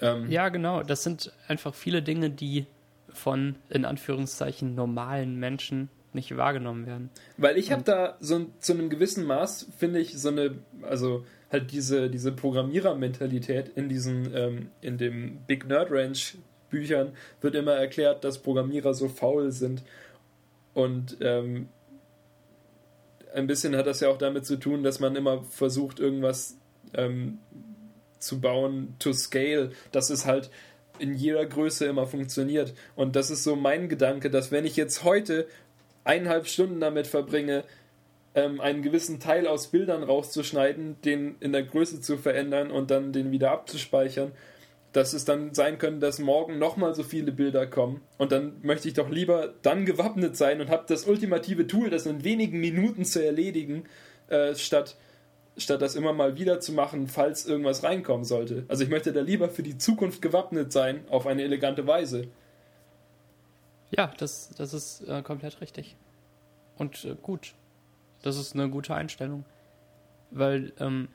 [0.00, 0.82] Ähm, ja, genau.
[0.82, 2.66] Das sind einfach viele Dinge, die
[3.12, 7.10] von in Anführungszeichen normalen Menschen nicht wahrgenommen werden.
[7.36, 11.70] Weil ich habe da so zu einem gewissen Maß, finde ich, so eine, also halt
[11.72, 16.36] diese, diese Programmierermentalität in diesen, ähm, in dem Big Nerd Ranch
[16.70, 19.82] Büchern wird immer erklärt, dass Programmierer so faul sind.
[20.72, 21.68] Und ähm,
[23.34, 26.56] ein bisschen hat das ja auch damit zu tun, dass man immer versucht, irgendwas
[26.94, 27.38] ähm,
[28.18, 30.50] zu bauen to scale, dass es halt
[30.98, 32.74] in jeder Größe immer funktioniert.
[32.94, 35.46] Und das ist so mein Gedanke, dass wenn ich jetzt heute
[36.04, 37.64] eineinhalb Stunden damit verbringe,
[38.34, 43.12] ähm, einen gewissen Teil aus Bildern rauszuschneiden, den in der Größe zu verändern und dann
[43.12, 44.32] den wieder abzuspeichern,
[44.92, 48.02] dass es dann sein könnte, dass morgen nochmal so viele Bilder kommen.
[48.18, 52.06] Und dann möchte ich doch lieber dann gewappnet sein und habe das ultimative Tool, das
[52.06, 53.84] in wenigen Minuten zu erledigen,
[54.28, 54.96] äh, statt,
[55.56, 58.64] statt das immer mal wieder zu machen, falls irgendwas reinkommen sollte.
[58.68, 62.28] Also ich möchte da lieber für die Zukunft gewappnet sein, auf eine elegante Weise.
[63.90, 65.96] Ja, das, das ist äh, komplett richtig.
[66.76, 67.54] Und äh, gut.
[68.22, 69.44] Das ist eine gute Einstellung.
[70.30, 71.08] Weil ähm,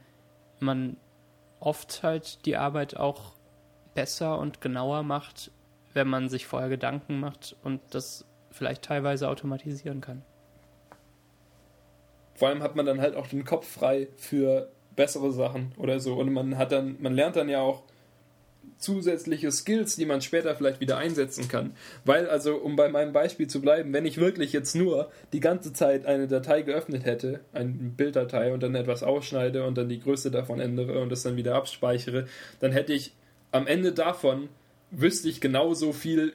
[0.60, 0.98] man
[1.60, 3.35] oft halt die Arbeit auch
[3.96, 5.50] besser und genauer macht,
[5.94, 10.22] wenn man sich vorher Gedanken macht und das vielleicht teilweise automatisieren kann.
[12.36, 16.16] Vor allem hat man dann halt auch den Kopf frei für bessere Sachen oder so.
[16.16, 17.84] Und man hat dann, man lernt dann ja auch
[18.78, 21.76] zusätzliche Skills, die man später vielleicht wieder einsetzen kann.
[22.04, 25.72] Weil, also, um bei meinem Beispiel zu bleiben, wenn ich wirklich jetzt nur die ganze
[25.72, 30.30] Zeit eine Datei geöffnet hätte, eine Bilddatei und dann etwas ausschneide und dann die Größe
[30.30, 32.28] davon ändere und das dann wieder abspeichere,
[32.60, 33.14] dann hätte ich
[33.56, 34.50] am Ende davon
[34.92, 36.34] wüsste ich genauso viel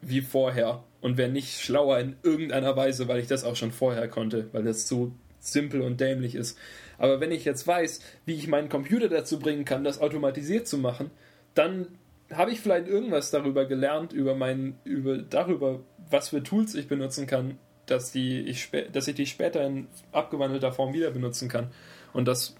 [0.00, 4.08] wie vorher und wäre nicht schlauer in irgendeiner Weise, weil ich das auch schon vorher
[4.08, 6.58] konnte, weil das so simpel und dämlich ist.
[6.98, 10.78] Aber wenn ich jetzt weiß, wie ich meinen Computer dazu bringen kann, das automatisiert zu
[10.78, 11.12] machen,
[11.54, 11.86] dann
[12.32, 15.80] habe ich vielleicht irgendwas darüber gelernt, über mein, über, darüber,
[16.10, 20.72] was für Tools ich benutzen kann, dass, die ich, dass ich die später in abgewandelter
[20.72, 21.68] Form wieder benutzen kann.
[22.12, 22.56] Und das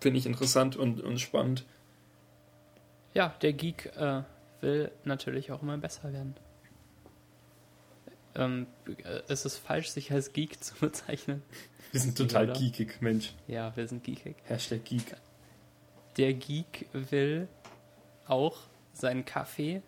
[0.00, 1.64] finde ich interessant und, und spannend.
[3.14, 4.22] Ja, der Geek äh,
[4.60, 6.34] will natürlich auch immer besser werden.
[8.34, 11.42] Ähm, äh, es ist falsch, sich als Geek zu bezeichnen.
[11.90, 12.58] Wir sind total Oder?
[12.58, 13.34] geekig, Mensch.
[13.46, 14.36] Ja, wir sind geekig.
[14.44, 15.14] Hashtag Geek.
[16.16, 17.48] Der Geek will
[18.26, 18.58] auch
[18.92, 19.82] seinen Kaffee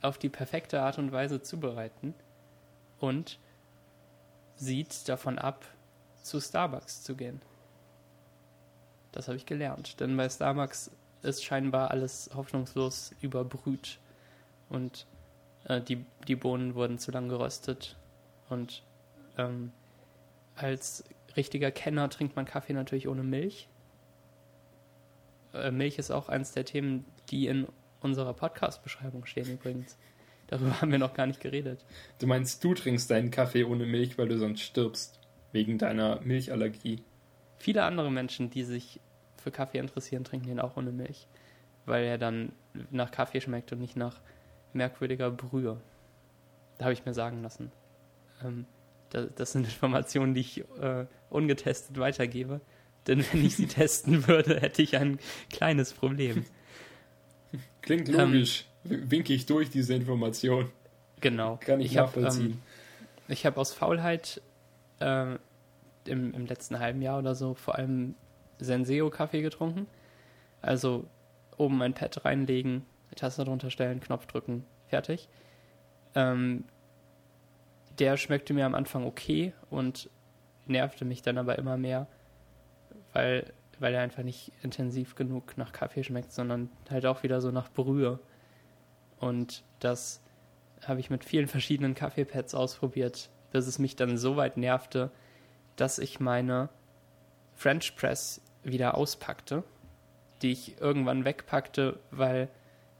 [0.00, 2.14] auf die perfekte Art und Weise zubereiten
[2.98, 3.38] und
[4.56, 5.66] sieht davon ab,
[6.22, 7.40] zu Starbucks zu gehen.
[9.12, 10.90] Das habe ich gelernt, denn bei Starbucks
[11.22, 13.98] ist scheinbar alles hoffnungslos überbrüht
[14.68, 15.06] und
[15.64, 17.96] äh, die, die Bohnen wurden zu lang geröstet
[18.48, 18.82] und
[19.36, 19.72] ähm,
[20.56, 21.04] als
[21.36, 23.68] richtiger Kenner trinkt man Kaffee natürlich ohne Milch.
[25.54, 27.66] Äh, Milch ist auch eines der Themen, die in
[28.00, 29.96] unserer Podcast-Beschreibung stehen übrigens.
[30.48, 31.84] Darüber haben wir noch gar nicht geredet.
[32.18, 35.20] Du meinst, du trinkst deinen Kaffee ohne Milch, weil du sonst stirbst.
[35.52, 37.02] Wegen deiner Milchallergie.
[37.58, 39.00] Viele andere Menschen, die sich
[39.40, 41.26] für Kaffee interessieren, trinken den auch ohne Milch.
[41.86, 42.52] Weil er dann
[42.90, 44.20] nach Kaffee schmeckt und nicht nach
[44.72, 45.80] merkwürdiger Brühe.
[46.78, 47.72] Da habe ich mir sagen lassen.
[48.44, 48.66] Ähm,
[49.10, 52.60] da, das sind Informationen, die ich äh, ungetestet weitergebe.
[53.06, 55.18] Denn wenn ich sie testen würde, hätte ich ein
[55.50, 56.44] kleines Problem.
[57.82, 58.66] Klingt logisch.
[58.84, 60.70] Ähm, Winke ich durch diese Information.
[61.20, 61.58] Genau.
[61.60, 62.52] Kann ich, ich nachvollziehen.
[62.52, 64.40] Hab, ähm, ich habe aus Faulheit
[65.00, 65.34] äh,
[66.06, 68.14] im, im letzten halben Jahr oder so vor allem
[68.64, 69.86] Senseo-Kaffee getrunken.
[70.62, 71.06] Also
[71.56, 72.84] oben ein Pad reinlegen,
[73.16, 75.28] Tasse drunter stellen, Knopf drücken, fertig.
[76.14, 76.64] Ähm,
[77.98, 80.08] der schmeckte mir am Anfang okay und
[80.66, 82.06] nervte mich dann aber immer mehr,
[83.12, 87.50] weil weil er einfach nicht intensiv genug nach Kaffee schmeckt, sondern halt auch wieder so
[87.50, 88.20] nach Brühe.
[89.18, 90.22] Und das
[90.86, 95.10] habe ich mit vielen verschiedenen Kaffeepads ausprobiert, bis es mich dann so weit nervte,
[95.76, 96.68] dass ich meine
[97.54, 99.62] French Press wieder auspackte,
[100.42, 102.48] die ich irgendwann wegpackte, weil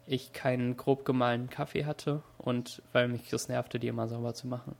[0.06, 4.46] ich keinen grob gemahlenen Kaffee hatte und weil mich das nervte, die immer sauber zu
[4.48, 4.74] machen.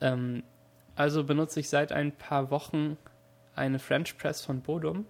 [0.00, 0.42] Ähm,
[0.94, 2.96] also benutze ich seit ein paar Wochen
[3.54, 5.06] eine French Press von Bodum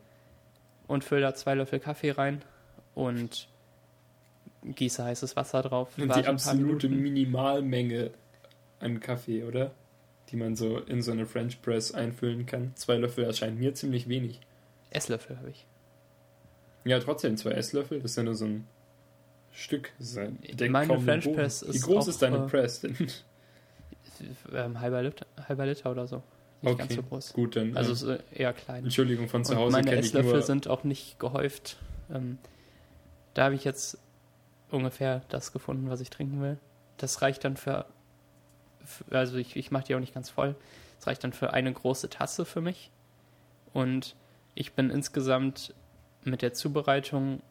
[0.86, 2.42] und fülle da zwei Löffel Kaffee rein
[2.94, 3.48] und
[4.64, 5.96] gieße heißes Wasser drauf.
[5.98, 8.10] Und die absolute Minimalmenge
[8.80, 9.72] an Kaffee, oder?
[10.30, 12.72] Die man so in so eine French Press einfüllen kann.
[12.74, 14.40] Zwei Löffel erscheint mir ziemlich wenig.
[14.94, 15.66] Esslöffel habe ich.
[16.84, 18.00] Ja, trotzdem zwei Esslöffel.
[18.00, 18.66] Das ist ja nur so ein
[19.52, 19.92] Stück.
[20.68, 21.74] Meine French Press ist.
[21.74, 22.96] Wie groß auch, ist deine äh, Press denn?
[24.52, 26.22] Ähm, halber, Liter, halber Liter oder so.
[26.60, 27.32] Nicht okay, ganz so groß.
[27.32, 27.76] Gut, dann.
[27.76, 28.84] Also äh, eher klein.
[28.84, 29.66] Entschuldigung, von zu Hause.
[29.76, 31.76] Und meine Esslöffel sind auch nicht gehäuft.
[32.12, 32.38] Ähm,
[33.34, 33.98] da habe ich jetzt
[34.70, 36.58] ungefähr das gefunden, was ich trinken will.
[36.98, 37.86] Das reicht dann für,
[38.84, 40.54] für also ich, ich mache die auch nicht ganz voll.
[40.98, 42.92] Das reicht dann für eine große Tasse für mich.
[43.72, 44.14] Und
[44.54, 45.74] ich bin insgesamt
[46.24, 47.42] mit der Zubereitung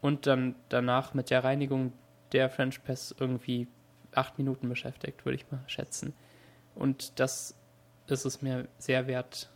[0.00, 1.92] und dann danach mit der Reinigung
[2.32, 3.68] der French Press irgendwie
[4.12, 6.14] acht Minuten beschäftigt, würde ich mal schätzen.
[6.74, 7.54] Und das
[8.06, 9.50] ist es mir sehr wert,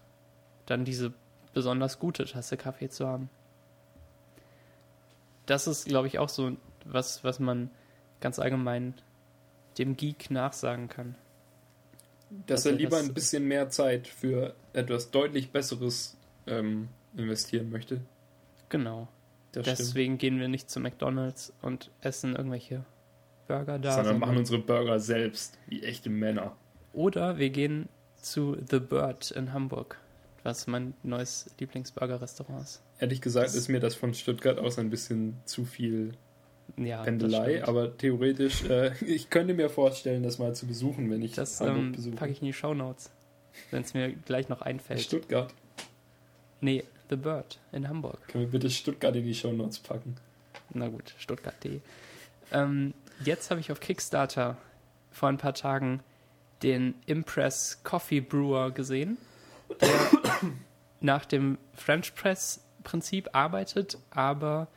[0.67, 1.13] dann diese
[1.55, 3.31] besonders gute Tasse Kaffee zu haben.
[5.47, 7.71] Das ist, glaube ich, auch so was, was man
[8.21, 8.95] ganz allgemein
[9.79, 11.15] dem Geek nachsagen kann.
[12.31, 16.18] Dass Dass er er lieber das- ein bisschen mehr Zeit für etwas deutlich Besseres
[16.51, 18.01] ähm, investieren möchte.
[18.69, 19.09] Genau.
[19.53, 19.79] Das stimmt.
[19.79, 22.85] Deswegen gehen wir nicht zu McDonalds und essen irgendwelche
[23.47, 23.93] Burger da.
[23.95, 26.55] Sondern machen unsere Burger selbst, wie echte Männer.
[26.93, 29.99] Oder wir gehen zu The Bird in Hamburg,
[30.43, 32.83] was mein neues Lieblingsburger-Restaurant ist.
[32.99, 36.13] Ehrlich gesagt Das- ist mir das von Stuttgart aus ein bisschen zu viel
[36.77, 37.69] Ja, Pendelei, stimmt.
[37.69, 41.79] aber theoretisch, äh, ich könnte mir vorstellen, das mal zu besuchen, wenn ich Das Hamburg
[41.79, 42.17] ähm, besuche.
[42.17, 43.11] packe ich in die Shownotes,
[43.71, 45.01] wenn es mir gleich noch einfällt.
[45.01, 45.55] Stuttgart.
[46.61, 48.27] Nee, The Bird in Hamburg.
[48.29, 50.17] Können wir bitte Stuttgart in die Shownotes packen?
[50.71, 51.81] Na gut, Stuttgart.de.
[52.53, 52.95] Ähm,
[53.25, 54.57] jetzt habe ich auf Kickstarter
[55.11, 56.01] vor ein paar Tagen
[56.63, 59.17] den Impress Coffee Brewer gesehen,
[59.81, 59.91] der
[61.01, 64.69] nach dem French Press Prinzip arbeitet, aber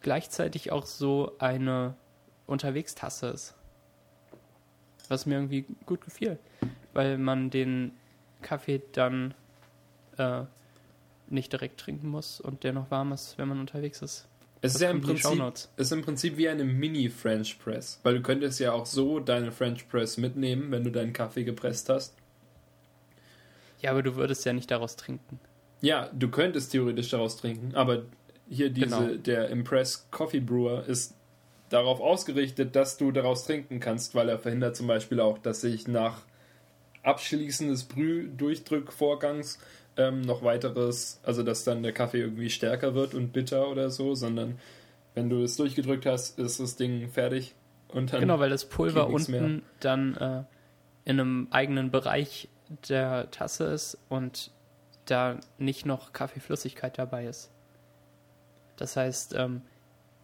[0.00, 1.94] gleichzeitig auch so eine
[2.46, 3.54] Unterwegstasse ist.
[5.08, 6.38] Was mir irgendwie gut gefiel,
[6.92, 7.92] weil man den
[8.42, 9.34] Kaffee dann
[10.18, 10.42] äh,
[11.28, 14.26] nicht direkt trinken muss und der noch warm ist, wenn man unterwegs ist.
[14.60, 15.42] Es Das ist ja im Prinzip,
[15.76, 19.88] ist im Prinzip wie eine Mini-French Press, weil du könntest ja auch so deine French
[19.88, 22.14] Press mitnehmen, wenn du deinen Kaffee gepresst hast.
[23.80, 25.38] Ja, aber du würdest ja nicht daraus trinken.
[25.82, 28.04] Ja, du könntest theoretisch daraus trinken, aber
[28.48, 29.14] hier diese, Genau.
[29.16, 31.14] der Impress Coffee Brewer ist
[31.68, 35.88] darauf ausgerichtet, dass du daraus trinken kannst, weil er verhindert zum Beispiel auch, dass sich
[35.88, 36.22] nach
[37.02, 39.58] Abschließen des Brühdurchdrückvorgangs
[39.96, 44.14] ähm, noch weiteres, also dass dann der Kaffee irgendwie stärker wird und bitter oder so,
[44.14, 44.58] sondern
[45.14, 47.54] wenn du es durchgedrückt hast, ist das Ding fertig
[47.88, 50.42] und dann Genau, weil das Pulver unten dann äh,
[51.04, 52.48] in einem eigenen Bereich
[52.88, 54.50] der Tasse ist und
[55.06, 57.50] da nicht noch Kaffeeflüssigkeit dabei ist.
[58.76, 59.62] Das heißt, ähm,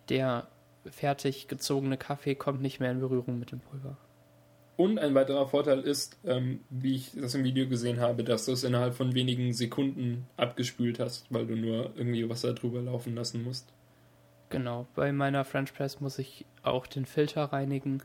[0.08, 0.48] der
[0.90, 3.96] fertig gezogene Kaffee kommt nicht mehr in Berührung mit dem Pulver.
[4.80, 8.52] Und ein weiterer Vorteil ist, ähm, wie ich das im Video gesehen habe, dass du
[8.52, 13.44] es innerhalb von wenigen Sekunden abgespült hast, weil du nur irgendwie Wasser drüber laufen lassen
[13.44, 13.74] musst.
[14.48, 18.02] Genau, bei meiner French Press muss ich auch den Filter reinigen.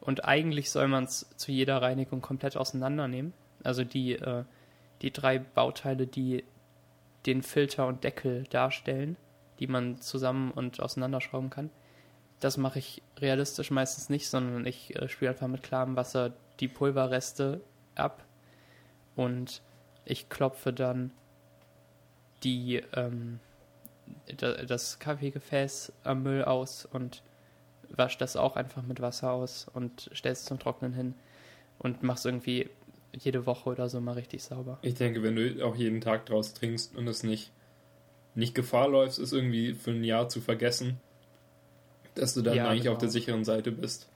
[0.00, 3.32] Und eigentlich soll man es zu jeder Reinigung komplett auseinandernehmen.
[3.64, 4.44] Also die, äh,
[5.02, 6.44] die drei Bauteile, die
[7.26, 9.16] den Filter und Deckel darstellen,
[9.58, 11.70] die man zusammen und auseinanderschrauben kann.
[12.40, 16.68] Das mache ich realistisch meistens nicht, sondern ich äh, spüle einfach mit klarem Wasser die
[16.68, 17.60] Pulverreste
[17.94, 18.24] ab
[19.14, 19.62] und
[20.04, 21.12] ich klopfe dann
[22.42, 23.40] die, ähm,
[24.36, 27.22] da- das Kaffeegefäß am Müll aus und
[27.88, 31.14] wasche das auch einfach mit Wasser aus und stelle es zum Trocknen hin
[31.78, 32.68] und mache es irgendwie
[33.12, 34.78] jede Woche oder so mal richtig sauber.
[34.82, 37.52] Ich denke, wenn du auch jeden Tag draus trinkst und es nicht,
[38.34, 41.00] nicht Gefahr läufst, es irgendwie für ein Jahr zu vergessen,
[42.16, 43.00] dass du dann Ja, eigentlich auf genau.
[43.00, 44.08] der sicheren Seite bist.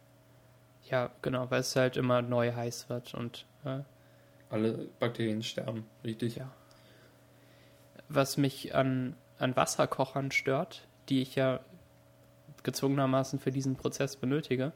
[0.91, 3.81] Ja, genau, weil es halt immer neu heiß wird und äh,
[4.51, 6.37] Alle Bakterien sterben, richtig?
[6.37, 6.51] Ja.
[8.09, 11.61] was mich an, an Wasserkochern stört, die ich ja
[12.65, 14.73] gezwungenermaßen für diesen Prozess benötige,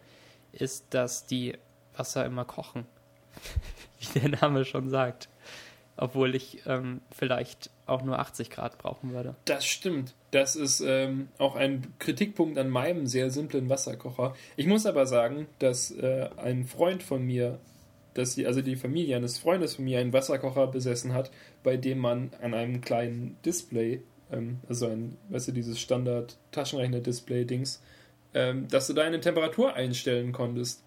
[0.53, 1.59] ist, dass die
[1.97, 2.87] Wasser immer kochen.
[3.99, 5.29] Wie der Name schon sagt.
[5.97, 9.37] Obwohl ich ähm, vielleicht auch nur 80 Grad brauchen würde.
[9.45, 10.15] Das stimmt.
[10.31, 14.35] Das ist ähm, auch ein Kritikpunkt an meinem sehr simplen Wasserkocher.
[14.57, 17.59] Ich muss aber sagen, dass äh, ein Freund von mir,
[18.15, 21.31] dass die, also die Familie eines Freundes von mir einen Wasserkocher besessen hat,
[21.63, 27.81] bei dem man an einem kleinen Display, ähm, also ein, weißt du, dieses Standard Taschenrechner-Display-Dings,
[28.35, 30.84] ähm, dass du da eine Temperatur einstellen konntest.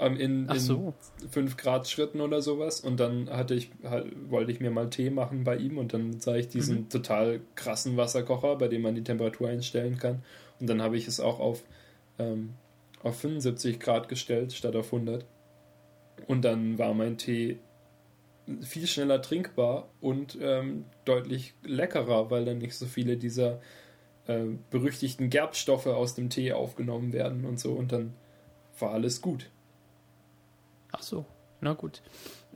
[0.00, 0.94] In, in so.
[1.30, 5.10] 5 Grad Schritten oder sowas und dann hatte ich halt, wollte ich mir mal Tee
[5.10, 6.88] machen bei ihm und dann sah ich diesen Mhm.
[6.88, 10.22] total krassen Wasserkocher, bei dem man die Temperatur einstellen kann
[10.60, 11.64] und dann habe ich es auch auf,
[12.18, 12.54] ähm,
[13.02, 15.24] auf 75 Grad gestellt statt auf 100
[16.26, 17.58] und dann war mein Tee
[18.62, 23.60] viel schneller trinkbar und ähm, deutlich leckerer, weil dann nicht so viele dieser
[24.26, 28.14] äh, berüchtigten Gerbstoffe aus dem Tee aufgenommen werden und so und dann
[28.78, 29.50] war alles gut.
[30.92, 31.26] Ach so,
[31.60, 32.02] na gut.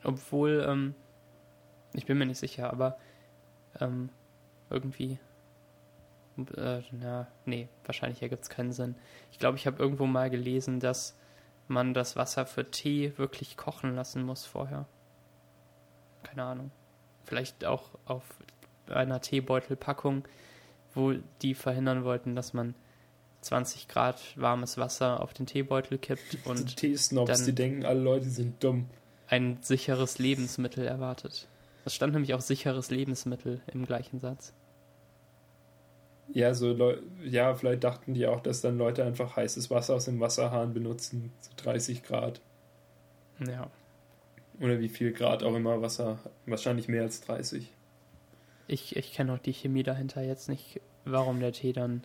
[0.05, 0.95] Obwohl, ähm,
[1.93, 2.99] ich bin mir nicht sicher, aber
[3.80, 4.11] ähm,
[4.70, 5.18] irgendwie,
[6.57, 8.95] äh, na, nee, wahrscheinlich ergibt es keinen Sinn.
[9.30, 11.16] Ich glaube, ich habe irgendwo mal gelesen, dass
[11.68, 14.87] man das Wasser für Tee wirklich kochen lassen muss vorher.
[16.22, 16.70] Keine Ahnung.
[17.24, 18.24] Vielleicht auch auf
[18.89, 20.24] einer Teebeutelpackung,
[20.95, 22.74] wo die verhindern wollten, dass man
[23.43, 28.01] 20 Grad warmes Wasser auf den Teebeutel kippt Die und Teesnobs, dann- die denken, alle
[28.01, 28.88] Leute sind dumm.
[29.28, 31.49] ein sicheres Lebensmittel erwartet.
[31.84, 34.53] Es stand nämlich auch sicheres Lebensmittel im gleichen Satz.
[36.28, 40.05] Ja, so Leu ja, vielleicht dachten die auch, dass dann Leute einfach heißes Wasser aus
[40.07, 42.40] dem Wasserhahn benutzen, zu 30 Grad.
[43.47, 43.68] Ja.
[44.61, 47.68] Oder wie viel Grad auch immer Wasser, wahrscheinlich mehr als 30.
[48.68, 52.05] Ich, ich kenne auch die Chemie dahinter jetzt nicht, warum der Tee dann.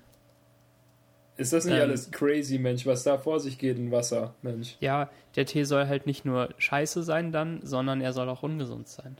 [1.38, 1.82] Ist das nicht Ähm.
[1.82, 4.76] alles crazy, Mensch, was da vor sich geht in Wasser, Mensch?
[4.80, 8.88] Ja, der Tee soll halt nicht nur scheiße sein dann, sondern er soll auch ungesund
[8.88, 9.18] sein.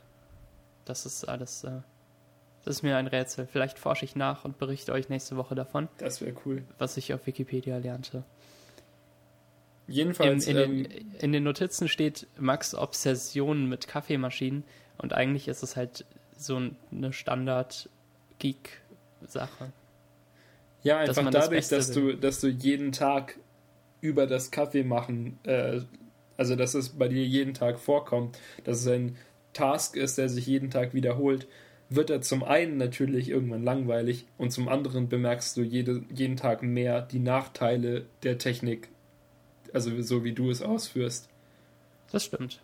[0.84, 1.62] Das ist alles.
[1.64, 1.80] Äh,
[2.64, 3.46] das ist mir ein Rätsel.
[3.50, 6.64] Vielleicht forsche ich nach und berichte euch nächste Woche davon, Das wäre cool.
[6.78, 8.24] was ich auf Wikipedia lernte.
[9.86, 14.64] In, Jedenfalls, in, ähm, den, in den Notizen steht Max Obsession mit Kaffeemaschinen
[14.98, 16.04] und eigentlich ist es halt
[16.36, 16.60] so
[16.92, 19.72] eine Standard-Geek-Sache.
[20.82, 23.38] Ja, dass einfach man das dadurch, Beste dass du, dass du jeden Tag
[24.00, 25.80] über das Kaffee machen, äh,
[26.36, 29.16] also dass es bei dir jeden Tag vorkommt, dass es ein
[29.52, 31.48] Task ist, der sich jeden Tag wiederholt,
[31.90, 36.62] wird er zum einen natürlich irgendwann langweilig und zum anderen bemerkst du jede, jeden Tag
[36.62, 38.88] mehr die Nachteile der Technik,
[39.72, 41.28] also so wie du es ausführst.
[42.12, 42.60] Das stimmt.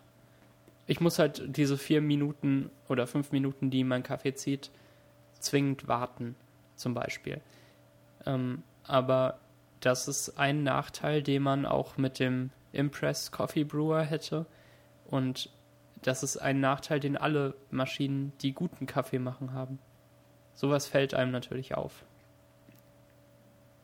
[0.87, 4.69] Ich muss halt diese vier Minuten oder fünf Minuten, die mein Kaffee zieht,
[5.39, 6.35] zwingend warten,
[6.75, 7.41] zum Beispiel.
[8.25, 9.39] Ähm, aber
[9.81, 14.45] das ist ein Nachteil, den man auch mit dem Impress Coffee Brewer hätte.
[15.07, 15.49] Und
[16.01, 19.79] das ist ein Nachteil, den alle Maschinen, die guten Kaffee machen, haben.
[20.53, 22.03] Sowas fällt einem natürlich auf.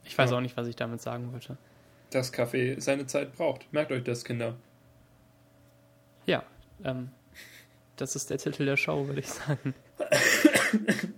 [0.03, 0.37] Ich weiß Ja.
[0.37, 1.57] auch nicht, was ich damit sagen wollte.
[2.09, 3.71] Dass Kaffee seine Zeit braucht.
[3.71, 4.55] Merkt euch das, Kinder.
[6.25, 6.43] Ja,
[6.83, 7.11] ähm,
[7.97, 9.73] das ist der Titel der Show, würde ich sagen.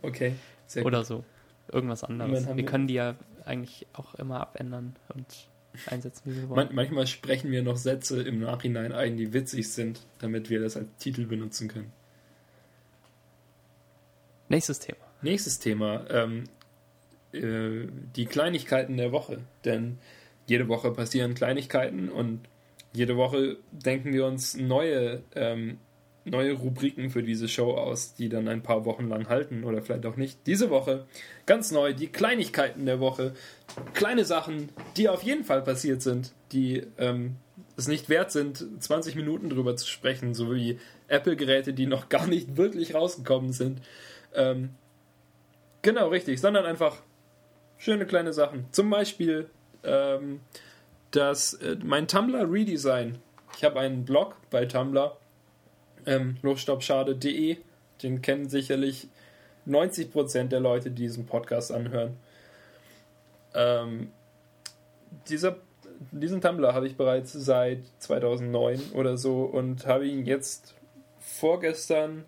[0.01, 1.24] Okay, sehr Oder so.
[1.72, 2.47] Irgendwas anderes.
[2.47, 5.26] Wir wir- können die ja eigentlich auch immer abändern und
[5.88, 6.68] einsetzen, wie wir wollen.
[6.68, 10.78] Man manchmal sprechen wir noch Sätze im Nachhinein ein, die witzig sind, damit wir das
[10.78, 11.91] als Titel benutzen können.
[14.49, 14.97] Nächstes Thema.
[15.22, 16.43] Nächstes Thema, ähm,
[17.32, 19.39] äh, die Kleinigkeiten der Woche.
[19.66, 19.97] Denn
[20.45, 22.41] jede Woche passieren Kleinigkeiten und
[22.91, 25.80] jede Woche denken wir uns neue, ähm,
[26.26, 30.05] neue Rubriken für diese Show aus, die dann ein paar Wochen lang halten oder vielleicht
[30.05, 30.39] auch nicht.
[30.45, 31.05] Diese Woche
[31.45, 33.34] ganz neu, die Kleinigkeiten der Woche.
[33.93, 37.36] Kleine Sachen, die auf jeden Fall passiert sind, die ähm,
[37.76, 42.28] es nicht wert sind, 20 Minuten drüber zu sprechen, so wie Apple-Geräte, die noch gar
[42.28, 43.82] nicht wirklich rausgekommen sind.
[44.34, 44.69] Ähm,
[45.82, 47.01] genau, richtig, sondern einfach
[47.78, 48.65] schöne kleine Sachen.
[48.71, 49.49] Zum Beispiel
[49.84, 50.39] ähm,
[51.11, 53.19] das, äh, mein Tumblr Redesign.
[53.57, 55.17] Ich habe einen Blog bei Tumblr,
[56.06, 57.58] ähm, losstoppschade.de.
[58.01, 59.08] Den kennen sicherlich
[59.68, 62.18] 90% der Leute, die diesen Podcast anhören.
[63.54, 64.12] Ähm,
[65.30, 65.58] dieser,
[66.12, 70.74] diesen Tumblr habe ich bereits seit 2009 oder so und habe ihn jetzt
[71.20, 72.26] vorgestern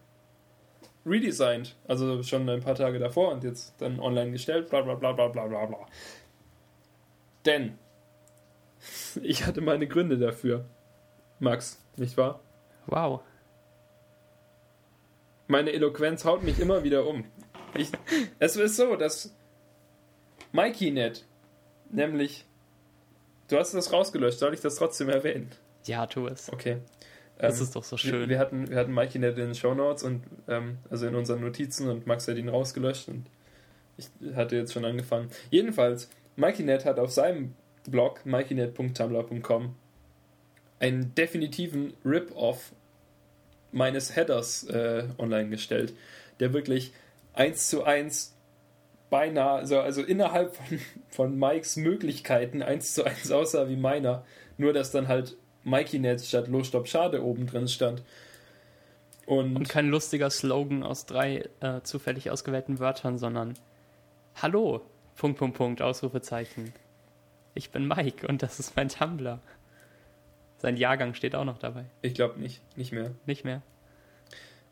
[1.05, 5.11] redesigned, also schon ein paar Tage davor und jetzt dann online gestellt, bla bla bla
[5.11, 5.85] bla bla bla bla.
[7.45, 7.77] Denn
[9.21, 10.65] ich hatte meine Gründe dafür,
[11.39, 12.39] Max, nicht wahr?
[12.87, 13.21] Wow.
[15.47, 17.25] Meine Eloquenz haut mich immer wieder um.
[17.77, 17.89] Ich,
[18.39, 19.35] es ist so, dass
[20.53, 21.25] MikeyNet,
[21.91, 22.45] nämlich,
[23.49, 25.51] du hast das rausgelöscht, soll ich das trotzdem erwähnen?
[25.85, 26.51] Ja, tu es.
[26.51, 26.77] Okay.
[27.37, 28.29] Das Ähm, ist doch so Wir, schön.
[28.29, 31.89] wir hatten, wir hatten MikeyNet in den Show Notes und ähm, also in unseren Notizen
[31.89, 33.25] und Max hat ihn rausgelöscht und
[33.97, 35.29] ich hatte jetzt schon angefangen.
[35.51, 37.53] Jedenfalls, MikeyNet hat auf seinem
[37.89, 39.75] Blog mikeynet.tumblr.com
[40.79, 42.71] einen definitiven Rip-Off
[43.75, 45.93] meines Headers äh, online gestellt,
[46.39, 46.93] der wirklich
[47.33, 48.33] eins zu eins
[49.09, 54.25] beinahe, also, also innerhalb von, von Mikes Möglichkeiten eins zu eins aussah wie meiner,
[54.57, 58.01] nur dass dann halt MikeyNet statt Los Stopp Schade oben drin stand.
[59.25, 63.55] Und, Und kein lustiger Slogan aus drei äh, zufällig ausgewählten Wörtern, sondern
[64.35, 64.81] Hallo,
[65.17, 66.73] Punkt, Punkt, Punkt, Ausrufezeichen.
[67.55, 69.39] Ich bin Mike und das ist mein Tumblr.
[70.57, 71.85] Sein Jahrgang steht auch noch dabei.
[72.01, 73.11] ich glaube nicht, nicht mehr.
[73.25, 73.61] Nicht mehr.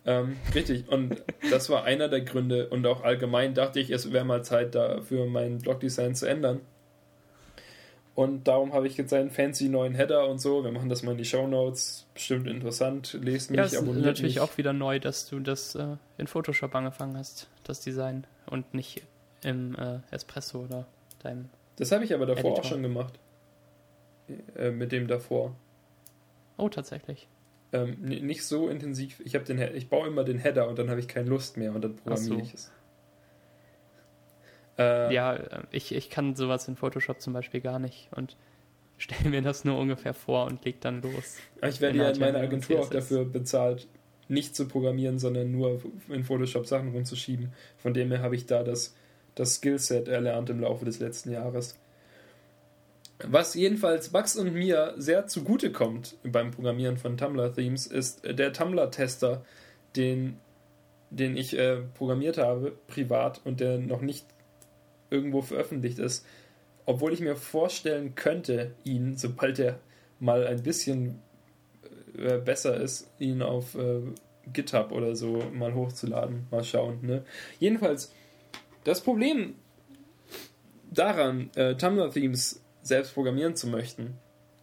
[0.06, 4.26] Ähm, richtig, und das war einer der Gründe und auch allgemein dachte ich, es wäre
[4.26, 6.60] mal Zeit dafür, mein Blogdesign zu ändern.
[8.16, 10.64] Und darum habe ich jetzt einen fancy neuen Header und so.
[10.64, 12.06] Wir machen das mal in die Show Notes.
[12.14, 13.18] Bestimmt interessant.
[13.20, 14.40] Lest mich, Ja, es ist abonniert natürlich mich.
[14.42, 19.02] auch wieder neu, dass du das äh, in Photoshop angefangen hast, das Design, und nicht
[19.44, 20.86] im äh, Espresso oder
[21.24, 21.50] deinem.
[21.78, 22.60] Das habe ich aber davor Editor.
[22.60, 23.14] auch schon gemacht.
[24.58, 25.56] Äh, mit dem davor.
[26.58, 27.28] Oh, tatsächlich.
[27.72, 29.20] Ähm, nicht so intensiv.
[29.26, 31.84] Ich, den, ich baue immer den Header und dann habe ich keine Lust mehr und
[31.84, 32.42] dann programmiere so.
[32.42, 32.72] ich es.
[34.78, 38.38] Äh, Ja, äh, ich, ich kann sowas in Photoshop zum Beispiel gar nicht und
[38.98, 41.38] stelle mir das nur ungefähr vor und leg dann los.
[41.68, 43.88] Ich werde ja in meiner Agentur auch dafür bezahlt,
[44.28, 47.52] nicht zu programmieren, sondern nur in Photoshop Sachen rumzuschieben.
[47.78, 48.96] Von dem her habe ich da das,
[49.36, 51.78] das Skillset erlernt im Laufe des letzten Jahres.
[53.28, 59.46] Was jedenfalls Max und mir sehr zugute kommt beim Programmieren von Tumblr-Themes, ist der Tumblr-Tester,
[59.96, 60.38] den,
[61.10, 64.26] den ich äh, programmiert habe, privat, und der noch nicht
[65.10, 66.26] irgendwo veröffentlicht ist.
[66.86, 69.80] Obwohl ich mir vorstellen könnte, ihn, sobald er
[70.20, 71.22] mal ein bisschen
[72.18, 74.02] äh, besser ist, ihn auf äh,
[74.52, 76.48] GitHub oder so mal hochzuladen.
[76.52, 77.00] Mal schauen.
[77.02, 77.24] Ne?
[77.60, 78.12] Jedenfalls,
[78.84, 79.56] das Problem
[80.92, 84.18] daran, äh, Tumblr-Themes selbst programmieren zu möchten,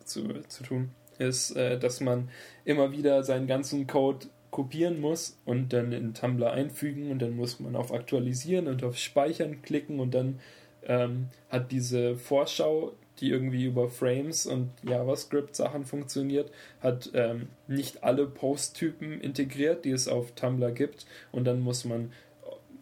[0.05, 2.29] zu, zu tun, ist, äh, dass man
[2.65, 7.61] immer wieder seinen ganzen Code kopieren muss und dann in Tumblr einfügen und dann muss
[7.61, 10.41] man auf Aktualisieren und auf Speichern klicken und dann
[10.85, 16.51] ähm, hat diese Vorschau, die irgendwie über Frames und JavaScript-Sachen funktioniert,
[16.81, 22.11] hat ähm, nicht alle Post-Typen integriert, die es auf Tumblr gibt und dann muss man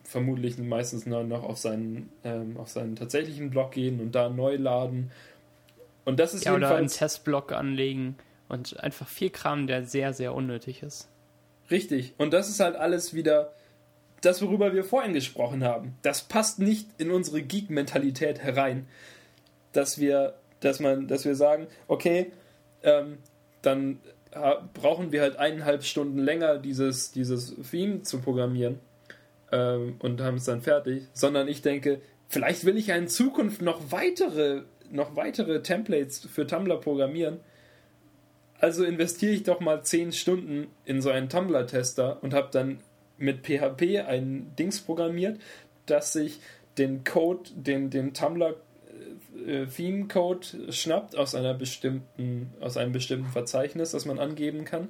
[0.08, 5.10] vermutlich meistens noch auf seinen, ähm, auf seinen tatsächlichen Blog gehen und da neu laden.
[6.08, 6.54] Und das ist ja.
[6.54, 8.16] Oder einen Testblock anlegen
[8.48, 11.06] und einfach viel Kram, der sehr, sehr unnötig ist.
[11.70, 12.14] Richtig.
[12.16, 13.52] Und das ist halt alles wieder
[14.22, 15.98] das, worüber wir vorhin gesprochen haben.
[16.00, 18.86] Das passt nicht in unsere Geek-Mentalität herein,
[19.72, 22.32] dass wir, dass man, dass wir sagen, okay,
[22.82, 23.18] ähm,
[23.60, 24.00] dann
[24.72, 28.78] brauchen wir halt eineinhalb Stunden länger, dieses, dieses Theme zu programmieren
[29.52, 33.60] ähm, und haben es dann fertig, sondern ich denke, vielleicht will ich ja in Zukunft
[33.60, 37.40] noch weitere, noch weitere Templates für Tumblr programmieren.
[38.60, 42.80] Also investiere ich doch mal zehn Stunden in so einen Tumblr-Tester und habe dann
[43.16, 45.40] mit PHP ein Dings programmiert,
[45.86, 46.40] dass sich
[46.76, 48.56] den Code, den, den Tumblr
[49.46, 54.88] äh, Code schnappt aus einer bestimmten, aus einem bestimmten Verzeichnis, das man angeben kann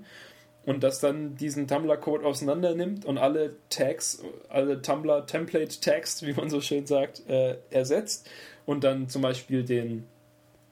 [0.69, 6.61] und das dann diesen Tumblr-Code auseinander nimmt und alle Tags, alle Tumblr-Template-Tags, wie man so
[6.61, 8.29] schön sagt, äh, ersetzt
[8.69, 10.05] und dann zum Beispiel den,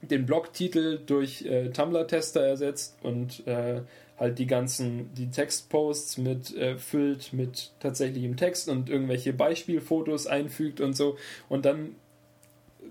[0.03, 3.80] den Blogtitel durch äh, Tumblr-Tester ersetzt und äh,
[4.18, 10.82] halt die ganzen, die Textposts mit äh, füllt mit tatsächlichem Text und irgendwelche Beispielfotos einfügt
[10.82, 11.16] und so.
[11.49, 11.97] Und dann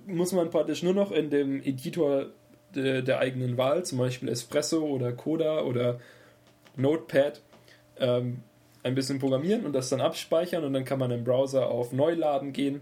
[0.08, 2.32] muss man praktisch nur noch in dem Editor
[2.74, 6.00] de, der eigenen Wahl, zum Beispiel Espresso oder Coda oder
[6.78, 7.44] Notepad
[8.00, 8.42] ähm,
[8.82, 12.54] ein bisschen programmieren und das dann abspeichern und dann kann man im Browser auf Neuladen
[12.54, 12.82] gehen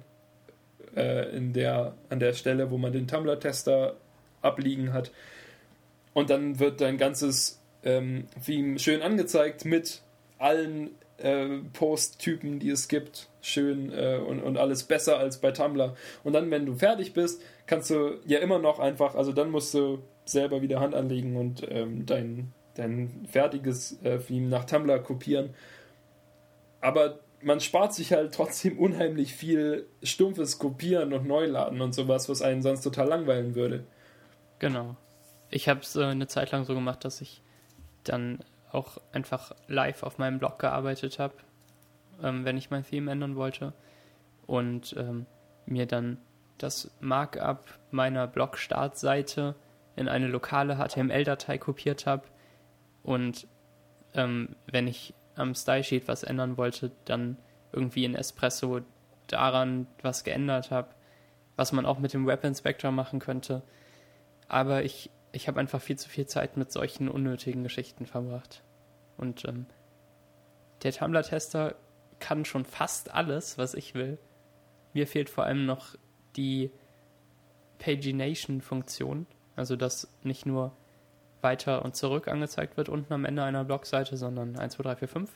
[0.96, 3.96] äh, in der, an der Stelle, wo man den Tumblr-Tester
[4.42, 5.12] abliegen hat.
[6.14, 8.28] Und dann wird dein ganzes ähm,
[8.78, 10.02] schön angezeigt mit
[10.38, 13.30] allen äh, Post-Typen, die es gibt.
[13.42, 15.96] Schön äh, und, und alles besser als bei Tumblr.
[16.24, 19.74] Und dann, wenn du fertig bist, kannst du ja immer noch einfach, also dann musst
[19.74, 25.52] du selber wieder Hand anlegen und ähm, dein dein fertiges äh, Theme nach Tumblr kopieren.
[26.82, 32.42] Aber man spart sich halt trotzdem unheimlich viel stumpfes Kopieren und Neuladen und sowas, was
[32.42, 33.86] einen sonst total langweilen würde.
[34.60, 34.96] Genau.
[35.50, 37.42] Ich habe es äh, eine Zeit lang so gemacht, dass ich
[38.04, 38.40] dann
[38.72, 41.36] auch einfach live auf meinem Blog gearbeitet habe,
[42.22, 43.74] ähm, wenn ich mein Theme ändern wollte.
[44.48, 45.26] Und ähm,
[45.66, 46.18] mir dann
[46.58, 49.56] das Markup meiner Blog-Startseite
[49.96, 52.24] in eine lokale HTML-Datei kopiert habe
[53.04, 53.48] und
[54.16, 57.38] ähm, wenn ich am Style Sheet was ändern wollte, dann
[57.72, 58.82] irgendwie in Espresso
[59.28, 60.90] daran was geändert habe,
[61.56, 63.64] was man auch mit dem Web Inspector machen könnte.
[64.48, 68.64] Aber ich, ich habe einfach viel zu viel Zeit mit solchen unnötigen Geschichten verbracht.
[69.18, 69.66] Und ähm,
[70.84, 71.76] der Tumblr-Tester
[72.20, 74.18] kann schon fast alles, was ich will.
[74.94, 75.96] Mir fehlt vor allem noch
[76.36, 76.72] die
[77.80, 80.76] Pagination-Funktion, also dass nicht nur
[81.44, 85.08] weiter und zurück angezeigt wird unten am Ende einer Blogseite, sondern 1, 2, 3, 4,
[85.08, 85.32] 5.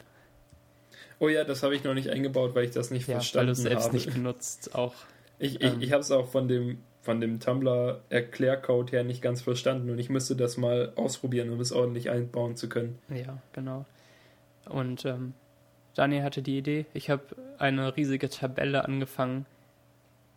[1.20, 3.58] Oh ja, das habe ich noch nicht eingebaut, weil ich das nicht ja, verstanden habe.
[3.58, 4.94] Weil du es selbst nicht benutzt auch.
[5.40, 9.42] Ich, ähm, ich, ich habe es auch von dem, von dem Tumblr-Erklärcode her nicht ganz
[9.42, 13.00] verstanden und ich müsste das mal ausprobieren, um es ordentlich einbauen zu können.
[13.10, 13.86] Ja, genau.
[14.70, 15.34] Und ähm,
[15.96, 17.24] Daniel hatte die Idee, ich habe
[17.58, 19.46] eine riesige Tabelle angefangen,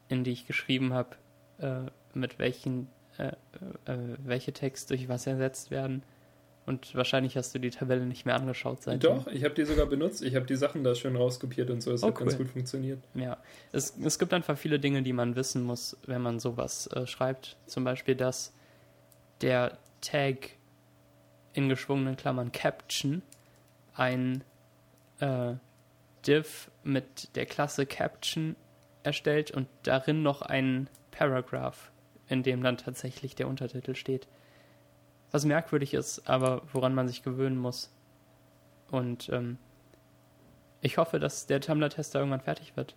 [0.08, 1.16] in die ich geschrieben habe,
[1.58, 2.88] äh, mit welchen
[3.20, 6.02] äh, äh, welche Texte durch was ersetzt werden.
[6.66, 9.16] Und wahrscheinlich hast du die Tabelle nicht mehr angeschaut seitdem.
[9.16, 10.22] Doch, ich habe die sogar benutzt.
[10.22, 11.92] Ich habe die Sachen da schön rauskopiert und so.
[11.92, 12.26] Es oh, hat cool.
[12.26, 13.02] ganz gut funktioniert.
[13.14, 13.38] Ja,
[13.72, 17.56] es, es gibt einfach viele Dinge, die man wissen muss, wenn man sowas äh, schreibt.
[17.66, 18.54] Zum Beispiel, dass
[19.40, 20.50] der Tag
[21.52, 23.22] in geschwungenen Klammern Caption
[23.94, 24.44] ein
[25.18, 25.54] äh,
[26.26, 28.54] Div mit der Klasse Caption
[29.02, 31.90] erstellt und darin noch ein Paragraph
[32.30, 34.28] in dem dann tatsächlich der Untertitel steht.
[35.30, 37.90] Was merkwürdig ist, aber woran man sich gewöhnen muss.
[38.90, 39.58] Und ähm,
[40.80, 42.96] ich hoffe, dass der Tumblr-Tester irgendwann fertig wird.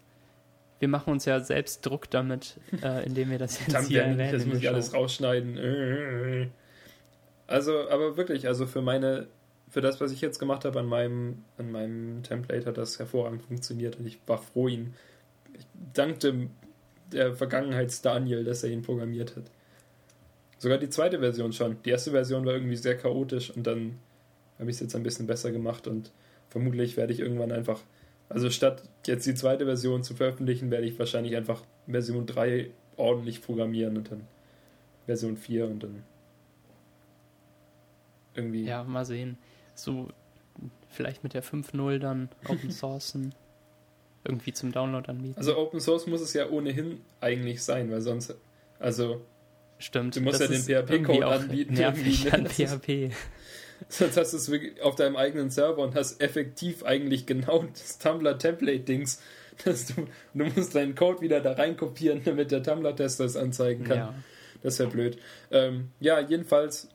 [0.80, 4.32] wir machen uns ja selbst Druck damit, äh, indem wir das jetzt hier erwähnen.
[4.32, 6.52] das muss ich alles rausschneiden.
[7.48, 9.28] Also, aber wirklich, also für meine,
[9.70, 13.44] für das, was ich jetzt gemacht habe an meinem, an meinem Template, hat das hervorragend
[13.44, 14.94] funktioniert und ich war froh, ihn.
[15.58, 16.50] Ich dankte
[17.14, 19.44] der Vergangenheits-Daniel, dass er ihn programmiert hat.
[20.58, 21.78] Sogar die zweite Version schon.
[21.84, 24.00] Die erste Version war irgendwie sehr chaotisch und dann
[24.60, 26.12] habe ich es jetzt ein bisschen besser gemacht und
[26.50, 27.82] vermutlich werde ich irgendwann einfach,
[28.30, 33.42] also statt jetzt die zweite Version zu veröffentlichen, werde ich wahrscheinlich einfach Version 3 ordentlich
[33.42, 34.22] programmieren und dann
[35.06, 36.04] Version 4 und dann
[38.36, 38.64] irgendwie.
[38.64, 39.38] Ja, mal sehen.
[39.76, 40.08] So,
[40.90, 43.34] vielleicht mit der 5.0 dann Open Sourcen
[44.26, 45.36] irgendwie zum Download anbieten.
[45.38, 48.34] Also Open Source muss es ja ohnehin eigentlich sein, weil sonst,
[48.80, 49.22] also
[49.80, 50.16] Stimmt.
[50.16, 52.50] du musst ja den ist PHP-Code anbieten, Nervig irgendwie, an ne?
[52.50, 53.12] Das ist- PHP.
[53.90, 57.98] sonst hast du es wirklich auf deinem eigenen Server und hast effektiv eigentlich genau das
[58.00, 59.22] Tumblr-Template-Dings.
[59.66, 63.98] dass Du, du musst deinen Code wieder da reinkopieren, damit der Tumblr-Tester es anzeigen kann.
[63.98, 64.14] Ja.
[64.62, 65.18] Das wäre blöd.
[65.52, 66.88] Ähm, ja, jedenfalls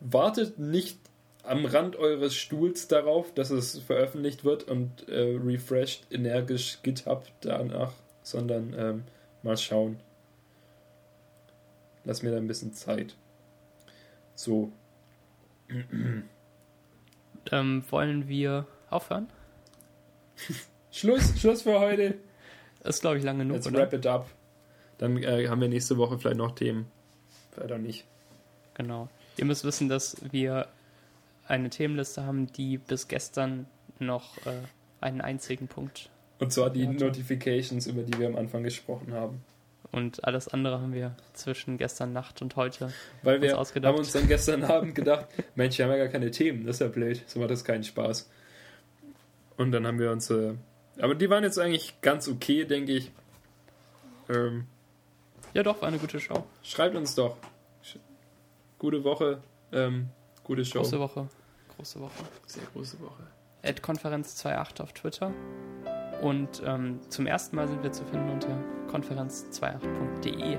[0.00, 0.98] wartet nicht
[1.42, 7.92] am Rand eures Stuhls darauf, dass es veröffentlicht wird und äh, refreshed energisch GitHub danach,
[8.22, 9.02] sondern ähm,
[9.42, 9.98] mal schauen.
[12.04, 13.14] Lass mir da ein bisschen Zeit.
[14.34, 14.72] So,
[17.50, 19.28] Ähm, wollen wir aufhören?
[20.90, 22.14] Schluss, Schluss für heute.
[22.84, 23.80] Ist, glaube ich, lang genug, Let's oder?
[23.80, 24.28] wrap it up.
[24.98, 26.86] Dann äh, haben wir nächste Woche vielleicht noch Themen.
[27.52, 28.04] Vielleicht auch nicht.
[28.74, 29.08] Genau.
[29.36, 30.68] Ihr müsst wissen, dass wir
[31.46, 33.66] eine Themenliste haben, die bis gestern
[33.98, 34.50] noch äh,
[35.00, 36.94] einen einzigen Punkt Und zwar die toll.
[36.94, 39.42] Notifications, über die wir am Anfang gesprochen haben.
[39.92, 42.92] und alles andere haben wir zwischen gestern Nacht und heute.
[43.22, 43.92] Weil uns wir ausgedacht.
[43.92, 46.80] haben uns dann gestern Abend gedacht, Mensch, wir haben ja gar keine Themen, das ist
[46.80, 48.30] ja blöd, so macht das keinen Spaß.
[49.58, 50.54] Und dann haben wir uns, äh,
[50.98, 53.10] aber die waren jetzt eigentlich ganz okay, denke ich.
[54.28, 54.66] Ähm,
[55.54, 56.44] Ja, doch, war eine gute Show.
[56.62, 57.36] schreibt uns doch.
[58.78, 59.42] Gute Woche,
[59.72, 60.08] ähm,
[60.44, 60.80] gute Show.
[60.80, 61.28] Große Woche.
[61.76, 62.24] Große Woche.
[62.46, 63.22] Sehr große Woche.
[63.80, 65.32] Konferenz 28 auf Twitter.
[66.22, 68.56] Und ähm, zum ersten Mal sind wir zu finden unter
[68.90, 70.58] konferenz28.de.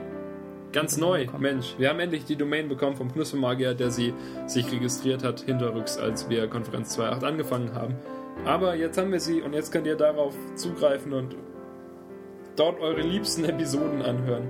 [0.74, 1.28] Ganz neu.
[1.38, 1.76] Mensch.
[1.78, 4.14] Wir haben endlich die Domain bekommen vom Knuspermagier, der sie
[4.48, 7.96] sich registriert hat, hinterrücks, als wir Konferenz 2.8 angefangen haben.
[8.46, 11.36] Aber jetzt haben wir sie und jetzt könnt ihr darauf zugreifen und
[12.56, 14.50] dort eure liebsten Episoden anhören.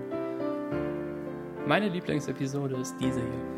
[1.67, 3.52] Meine Lieblingsepisode ist diese hier.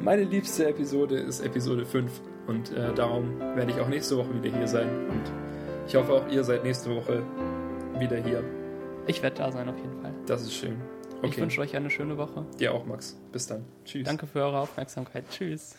[0.00, 2.10] Meine liebste Episode ist Episode 5
[2.46, 5.22] und äh, darum werde ich auch nächste Woche wieder hier sein und
[5.86, 7.22] ich hoffe auch ihr seid nächste Woche
[7.98, 8.42] wieder hier.
[9.06, 10.12] Ich werde da sein auf jeden Fall.
[10.26, 10.76] Das ist schön.
[11.22, 12.44] Ich Okay, wünsche euch eine schöne Woche.
[12.58, 13.16] dir auch, Max.
[13.32, 13.64] Bis dann.
[13.84, 14.04] Tschüss.
[14.04, 15.24] Danke für eure Aufmerksamkeit.
[15.30, 15.74] Tschüss.